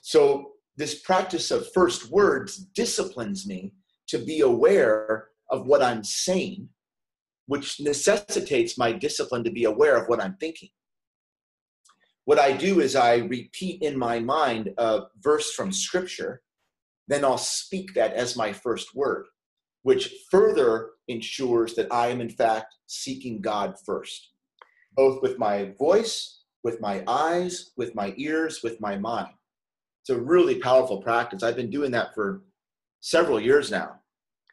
[0.01, 3.73] So, this practice of first words disciplines me
[4.09, 6.69] to be aware of what I'm saying,
[7.45, 10.69] which necessitates my discipline to be aware of what I'm thinking.
[12.25, 16.41] What I do is I repeat in my mind a verse from scripture,
[17.07, 19.25] then I'll speak that as my first word,
[19.81, 24.31] which further ensures that I am in fact seeking God first,
[24.95, 29.33] both with my voice, with my eyes, with my ears, with my mind.
[30.01, 31.41] It's a really powerful practice.
[31.41, 32.43] I've been doing that for
[33.01, 33.98] several years now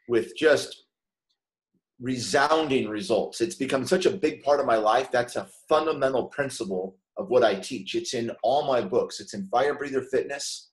[0.09, 0.85] with just
[2.01, 3.41] resounding results.
[3.41, 5.11] It's become such a big part of my life.
[5.11, 7.95] That's a fundamental principle of what I teach.
[7.95, 10.71] It's in all my books, it's in Fire Breather Fitness.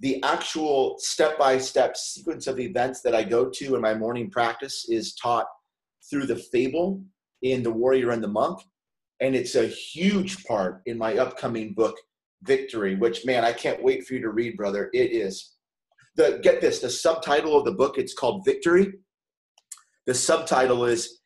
[0.00, 4.30] The actual step by step sequence of events that I go to in my morning
[4.30, 5.46] practice is taught
[6.10, 7.02] through the fable
[7.42, 8.60] in The Warrior and the Monk.
[9.20, 11.96] And it's a huge part in my upcoming book,
[12.42, 14.90] Victory, which, man, I can't wait for you to read, brother.
[14.92, 15.53] It is
[16.16, 18.92] the get this the subtitle of the book it's called victory
[20.06, 21.20] the subtitle is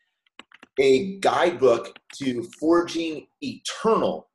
[0.80, 4.28] a guidebook to forging eternal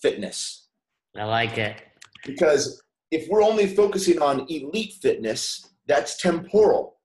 [0.00, 0.68] fitness
[1.16, 1.82] i like it
[2.24, 2.82] because
[3.12, 6.96] if we're only focusing on elite fitness, that's temporal.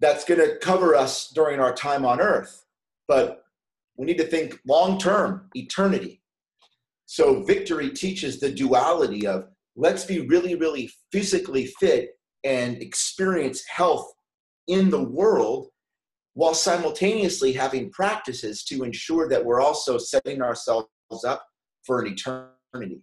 [0.00, 2.64] That's going to cover us during our time on earth.
[3.08, 3.42] But
[3.96, 6.22] we need to think long term, eternity.
[7.06, 12.10] So, victory teaches the duality of let's be really, really physically fit
[12.44, 14.12] and experience health
[14.68, 15.68] in the world
[16.34, 20.88] while simultaneously having practices to ensure that we're also setting ourselves
[21.26, 21.44] up
[21.84, 23.00] for an eternity.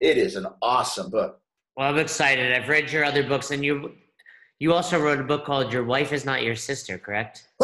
[0.00, 1.38] It is an awesome book.
[1.76, 2.52] Well, I'm excited.
[2.52, 3.92] I've read your other books, and you
[4.58, 7.46] you also wrote a book called "Your Wife Is Not Your Sister," correct?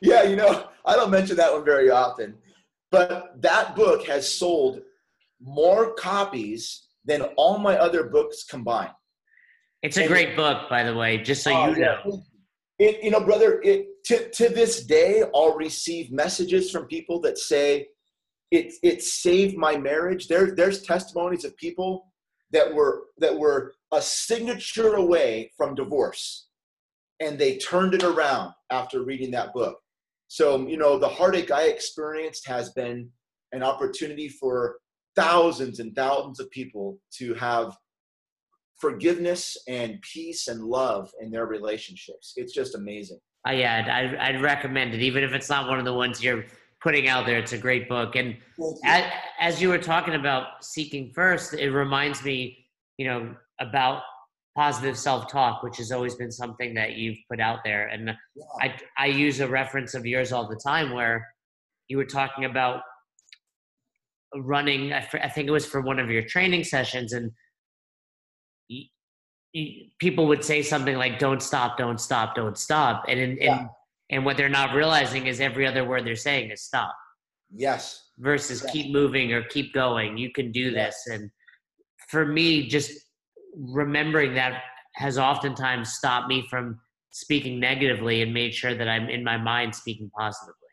[0.00, 2.34] yeah, you know, I don't mention that one very often,
[2.90, 4.80] but that book has sold
[5.40, 8.92] more copies than all my other books combined.
[9.82, 12.22] It's a and great it, book, by the way, just so oh, you know.
[12.78, 17.38] It, you know, brother, it, to, to this day, I'll receive messages from people that
[17.38, 17.88] say,
[18.50, 20.28] it, it saved my marriage.
[20.28, 22.12] There, there's testimonies of people
[22.52, 26.48] that were, that were a signature away from divorce.
[27.20, 29.78] And they turned it around after reading that book.
[30.28, 33.08] So, you know, the heartache I experienced has been
[33.52, 34.76] an opportunity for
[35.16, 37.76] thousands and thousands of people to have
[38.78, 42.34] forgiveness and peace and love in their relationships.
[42.36, 43.18] It's just amazing.
[43.48, 46.44] Uh, yeah, I'd, I'd recommend it, even if it's not one of the ones you're
[46.82, 47.38] putting out there.
[47.38, 48.16] It's a great book.
[48.16, 48.36] And
[48.84, 49.04] as,
[49.40, 52.66] as you were talking about seeking first, it reminds me,
[52.98, 54.02] you know, about
[54.56, 57.86] positive self-talk, which has always been something that you've put out there.
[57.88, 58.44] And yeah.
[58.60, 61.26] I, I use a reference of yours all the time where
[61.88, 62.82] you were talking about
[64.44, 67.30] running, I think it was for one of your training sessions and
[69.98, 73.60] people would say something like don't stop don't stop don't stop and in, yeah.
[73.60, 73.68] and
[74.10, 76.94] and what they're not realizing is every other word they're saying is stop
[77.54, 78.72] yes versus yes.
[78.72, 81.04] keep moving or keep going you can do yes.
[81.04, 81.30] this and
[82.08, 82.92] for me just
[83.54, 84.62] remembering that
[84.94, 86.78] has oftentimes stopped me from
[87.12, 90.65] speaking negatively and made sure that i'm in my mind speaking positively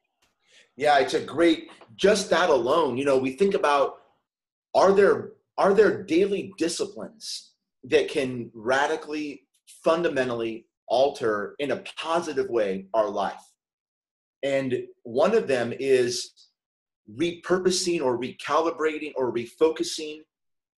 [0.78, 3.96] yeah it's a great just that alone you know we think about
[4.74, 7.54] are there are there daily disciplines
[7.84, 9.44] that can radically,
[9.84, 13.42] fundamentally alter in a positive way our life.
[14.44, 16.32] And one of them is
[17.18, 20.20] repurposing or recalibrating or refocusing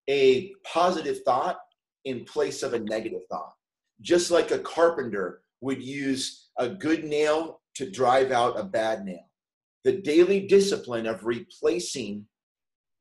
[0.08, 1.58] a positive thought
[2.04, 3.52] in place of a negative thought.
[4.00, 9.25] Just like a carpenter would use a good nail to drive out a bad nail.
[9.86, 12.26] The daily discipline of replacing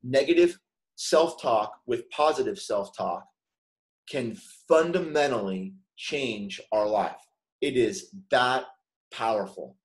[0.04, 0.60] negative
[0.96, 3.26] self talk with positive self talk
[4.08, 7.18] can fundamentally change our life.
[7.60, 8.66] It is that
[9.12, 9.78] powerful.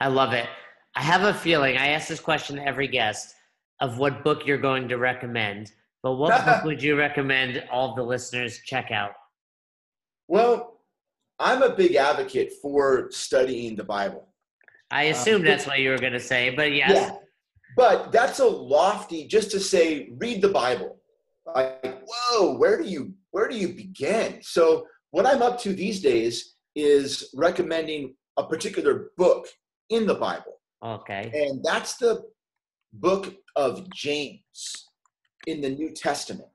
[0.00, 0.48] I love it.
[0.96, 3.34] I have a feeling, I ask this question to every guest
[3.82, 5.70] of what book you're going to recommend,
[6.02, 9.12] but what book would you recommend all the listeners check out?
[10.28, 10.80] Well,
[11.38, 14.28] I'm a big advocate for studying the Bible.
[14.90, 16.92] I assume um, that's what you were going to say, but yes.
[16.94, 17.16] Yeah,
[17.76, 20.98] but that's a lofty, just to say, read the Bible.
[21.46, 24.38] Like whoa where do you where do you begin?
[24.42, 29.46] So what i'm up to these days is recommending a particular book
[29.90, 30.60] in the bible.
[30.84, 31.30] Okay.
[31.32, 32.24] And that's the
[32.94, 34.88] book of james
[35.46, 36.48] in the new testament.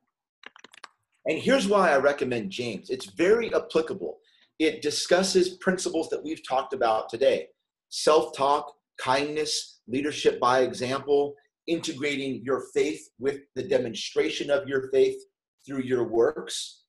[1.25, 2.89] And here's why i recommend james.
[2.89, 4.17] It's very applicable.
[4.57, 7.47] It discusses principles that we've talked about today
[7.89, 11.35] self-talk kindness leadership by example
[11.67, 15.17] integrating your faith with the demonstration of your faith
[15.65, 16.83] through your works.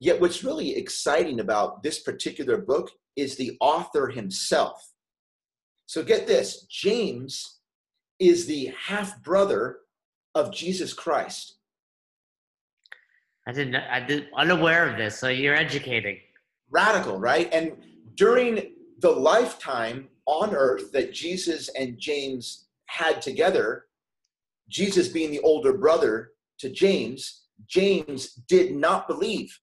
[0.00, 4.92] Yet, what's really exciting about this particular book is the author himself.
[5.86, 7.60] So, get this James
[8.18, 9.78] is the half brother
[10.34, 11.56] of Jesus Christ.
[13.46, 16.18] I didn't, I did unaware of this, so you're educating.
[16.70, 17.52] Radical, right?
[17.52, 17.72] And
[18.14, 23.86] during the lifetime on earth that Jesus and James had together,
[24.68, 29.58] Jesus being the older brother to James, James did not believe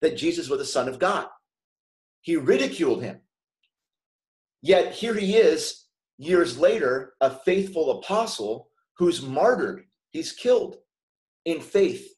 [0.00, 1.26] that Jesus was the Son of God.
[2.20, 3.20] He ridiculed him.
[4.62, 5.86] Yet here he is,
[6.18, 10.76] years later, a faithful apostle who's martyred, he's killed
[11.44, 12.08] in faith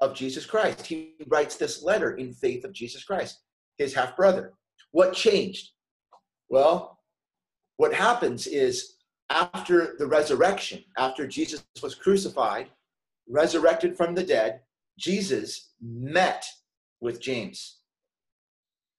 [0.00, 0.86] of Jesus Christ.
[0.86, 3.40] He writes this letter in faith of Jesus Christ,
[3.76, 4.54] his half brother.
[4.92, 5.70] What changed?
[6.48, 6.98] Well,
[7.76, 8.96] what happens is
[9.30, 12.68] after the resurrection, after Jesus was crucified,
[13.28, 14.60] resurrected from the dead,
[14.98, 16.44] Jesus met
[17.00, 17.78] with James.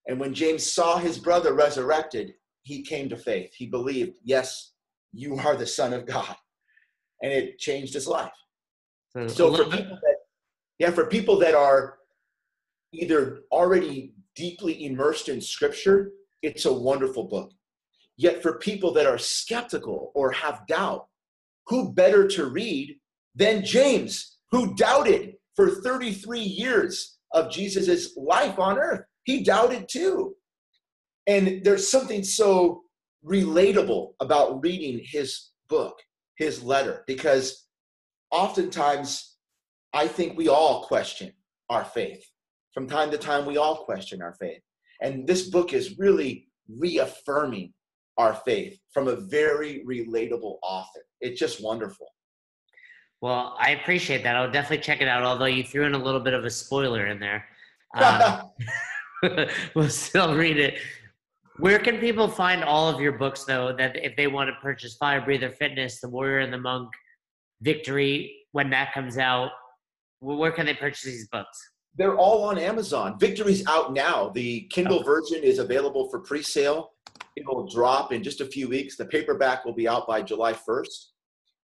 [0.08, 3.54] And when James saw his brother resurrected, he came to faith.
[3.54, 4.74] He believed, yes,
[5.14, 6.36] you are the Son of God.
[7.22, 8.32] And it changed his life.
[9.14, 10.16] So, so for people that,
[10.80, 12.00] Yeah, for people that are
[12.92, 16.12] either already deeply immersed in scripture,
[16.42, 17.52] it's a wonderful book.
[18.18, 21.08] Yet for people that are skeptical or have doubt,
[21.68, 22.96] who better to read
[23.36, 29.02] than James, who doubted for 33 years of Jesus' life on earth?
[29.24, 30.36] He doubted too.
[31.26, 32.84] And there's something so
[33.26, 35.98] relatable about reading his book,
[36.38, 37.66] his letter, because
[38.32, 39.38] oftentimes
[39.94, 41.32] I think we all question
[41.70, 42.26] our faith.
[42.74, 44.62] From time to time, we all question our faith.
[45.02, 47.74] And this book is really reaffirming
[48.18, 51.02] our faith from a very relatable author.
[51.22, 52.08] It's just wonderful.
[53.22, 54.36] Well, I appreciate that.
[54.36, 57.08] I'll definitely check it out, although you threw in a little bit of a spoiler
[57.08, 57.46] in there.
[57.96, 58.50] Um,
[59.76, 60.80] we'll still read it.
[61.60, 64.96] Where can people find all of your books, though, that if they want to purchase
[64.96, 66.90] Fire Breather Fitness, The Warrior and the Monk,
[67.62, 69.52] Victory, when that comes out,
[70.22, 71.58] where can they purchase these books?
[71.96, 73.20] They're all on Amazon.
[73.20, 74.30] Victory's out now.
[74.30, 75.04] The Kindle oh.
[75.04, 76.94] version is available for pre sale.
[77.36, 78.96] It'll drop in just a few weeks.
[78.96, 81.08] The paperback will be out by July 1st.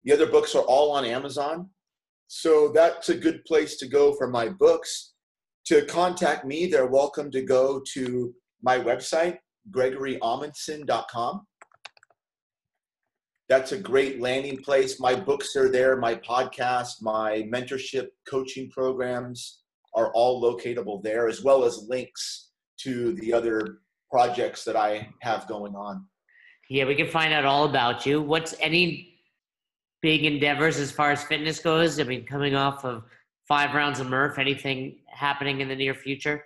[0.05, 1.71] The other books are all on Amazon.
[2.27, 5.15] So that's a good place to go for my books.
[5.67, 9.39] To contact me, they're welcome to go to my website,
[9.71, 11.47] gregoryamundson.com.
[13.49, 14.99] That's a great landing place.
[14.99, 19.61] My books are there, my podcast, my mentorship coaching programs
[19.95, 23.81] are all locatable there, as well as links to the other
[24.13, 26.05] projects that I have going on.
[26.69, 28.21] Yeah, we can find out all about you.
[28.21, 29.15] What's any
[30.03, 31.99] big endeavors as far as fitness goes?
[31.99, 33.05] I mean, coming off of
[33.49, 36.45] five rounds of Murph, anything happening in the near future?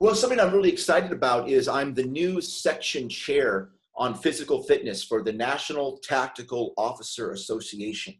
[0.00, 5.02] Well, something I'm really excited about is I'm the new section chair on physical fitness
[5.04, 8.14] for the National Tactical Officer Association.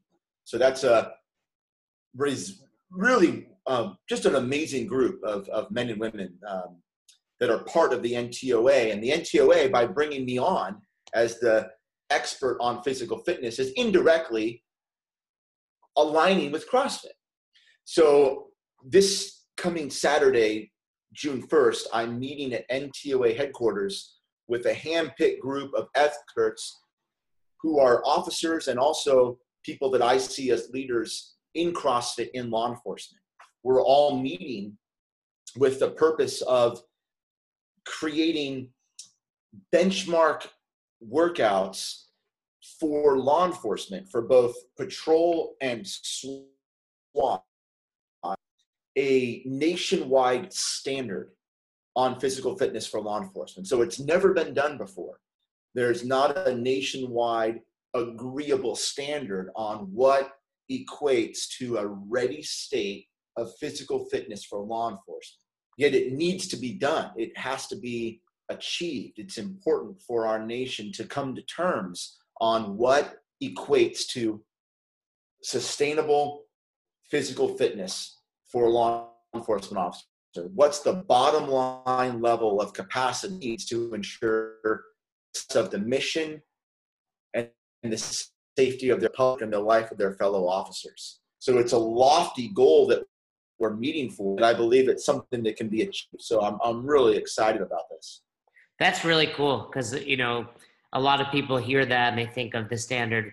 [0.44, 1.12] So that's a
[2.90, 6.78] really um, just an amazing group of, of men and women um,
[7.40, 8.92] that are part of the NTOA.
[8.92, 10.80] And the NTOA, by bringing me on
[11.14, 11.70] as the
[12.10, 14.62] expert on physical fitness, is indirectly
[15.96, 17.16] aligning with CrossFit.
[17.84, 18.48] So
[18.84, 20.72] this coming Saturday,
[21.12, 26.80] June 1st, I'm meeting at NTOA headquarters with a hand-picked group of experts
[27.60, 32.70] who are officers and also people that I see as leaders in CrossFit in law
[32.70, 33.22] enforcement.
[33.62, 34.78] We're all meeting
[35.56, 36.80] with the purpose of
[37.88, 38.68] creating
[39.74, 40.46] benchmark
[41.12, 42.04] workouts
[42.78, 47.42] for law enforcement for both patrol and SWAT
[48.98, 51.30] a nationwide standard
[51.94, 53.68] on physical fitness for law enforcement.
[53.68, 55.20] So it's never been done before.
[55.74, 57.60] There's not a nationwide
[57.94, 60.32] agreeable standard on what
[60.70, 65.47] equates to a ready state of physical fitness for law enforcement.
[65.78, 68.20] Yet it needs to be done, it has to be
[68.50, 69.18] achieved.
[69.18, 74.42] It's important for our nation to come to terms on what equates to
[75.42, 76.44] sustainable
[77.10, 78.18] physical fitness
[78.50, 80.04] for law enforcement officer?
[80.54, 84.84] What's the bottom line level of capacity needs to ensure
[85.54, 86.42] of the mission
[87.34, 87.50] and
[87.82, 88.24] the
[88.56, 91.20] safety of their public and the life of their fellow officers?
[91.40, 93.04] So it's a lofty goal that
[93.58, 96.20] we're meeting for, and I believe it's something that can be achieved.
[96.20, 98.22] So I'm I'm really excited about this.
[98.78, 100.46] That's really cool because you know
[100.92, 103.32] a lot of people hear that and they think of the standard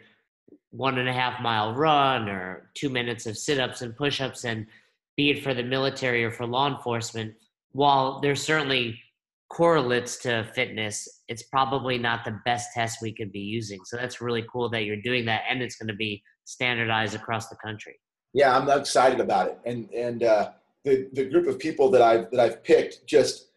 [0.72, 4.44] one and a half mile run or two minutes of sit ups and push ups
[4.44, 4.68] and
[5.16, 7.34] be it for the military or for law enforcement,
[7.72, 9.00] while there's certainly
[9.50, 13.80] correlates to fitness, it's probably not the best test we could be using.
[13.86, 17.48] So that's really cool that you're doing that, and it's going to be standardized across
[17.48, 17.96] the country.
[18.36, 20.52] Yeah, I'm excited about it, and and uh,
[20.84, 23.48] the the group of people that I've that I've picked just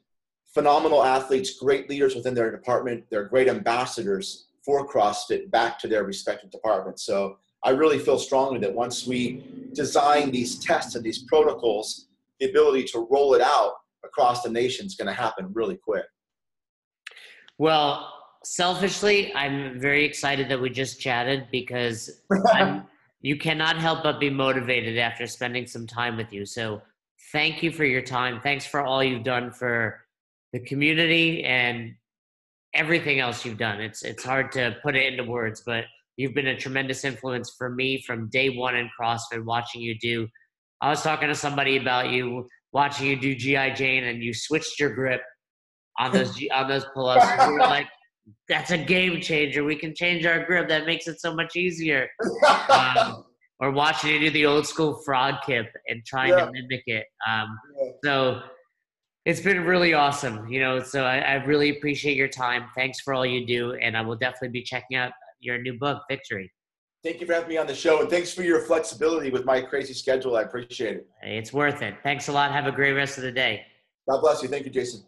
[0.55, 3.05] phenomenal athletes, great leaders within their department.
[3.11, 7.03] They're great ambassadors for CrossFit back to their respective departments.
[7.03, 12.07] So I really feel strongly that once we design these tests and these protocols,
[12.39, 13.73] the ability to roll it out
[14.05, 16.05] across the nation is going to happen really quick.
[17.59, 18.13] Well,
[18.45, 22.23] selfishly, I'm very excited that we just chatted because
[23.21, 26.47] you cannot help but be motivated after spending some time with you.
[26.47, 26.83] So,
[27.33, 28.41] thank you for your time.
[28.41, 30.05] Thanks for all you've done for
[30.53, 31.95] the community and
[32.75, 33.81] everything else you've done.
[33.81, 35.85] It's it's hard to put it into words, but
[36.19, 40.27] You've been a tremendous influence for me from day one in CrossFit, watching you do.
[40.81, 44.81] I was talking to somebody about you, watching you do GI Jane, and you switched
[44.81, 45.23] your grip
[45.97, 47.25] on those on those pull-ups.
[47.47, 47.87] we were like,
[48.49, 49.65] "That's a game changer.
[49.65, 50.69] We can change our grip.
[50.69, 52.09] That makes it so much easier."
[52.71, 53.25] Um,
[53.61, 56.45] or watching you do the old school frog kip and trying Yeah.
[56.47, 57.07] to mimic it.
[57.27, 57.91] Um, Yeah.
[58.05, 58.43] so
[59.25, 60.81] it's been really awesome, you know.
[60.83, 62.67] So I, I really appreciate your time.
[62.77, 66.03] Thanks for all you do, and I will definitely be checking out your new book,
[66.09, 66.53] Victory.
[67.05, 69.61] Thank you for having me on the show, and thanks for your flexibility with my
[69.61, 70.37] crazy schedule.
[70.37, 71.07] I appreciate it.
[71.23, 71.95] It's worth it.
[72.03, 72.53] Thanks a lot.
[72.53, 73.65] Have a great rest of the day.
[74.09, 74.49] God bless you.
[74.49, 75.03] Thank you, Jason.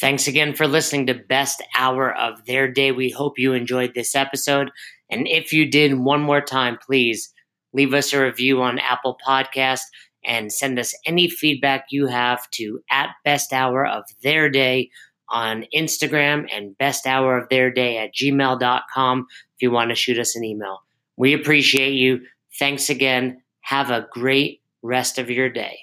[0.00, 2.90] Thanks again for listening to Best Hour of Their Day.
[2.90, 4.70] We hope you enjoyed this episode.
[5.10, 7.30] And if you did, one more time, please
[7.74, 9.82] leave us a review on Apple Podcast
[10.24, 14.88] and send us any feedback you have to at Best Hour of Their Day
[15.28, 20.18] on Instagram and Best Hour of Their Day at gmail.com if you want to shoot
[20.18, 20.82] us an email.
[21.18, 22.22] We appreciate you.
[22.58, 23.42] Thanks again.
[23.60, 25.80] Have a great rest of your day.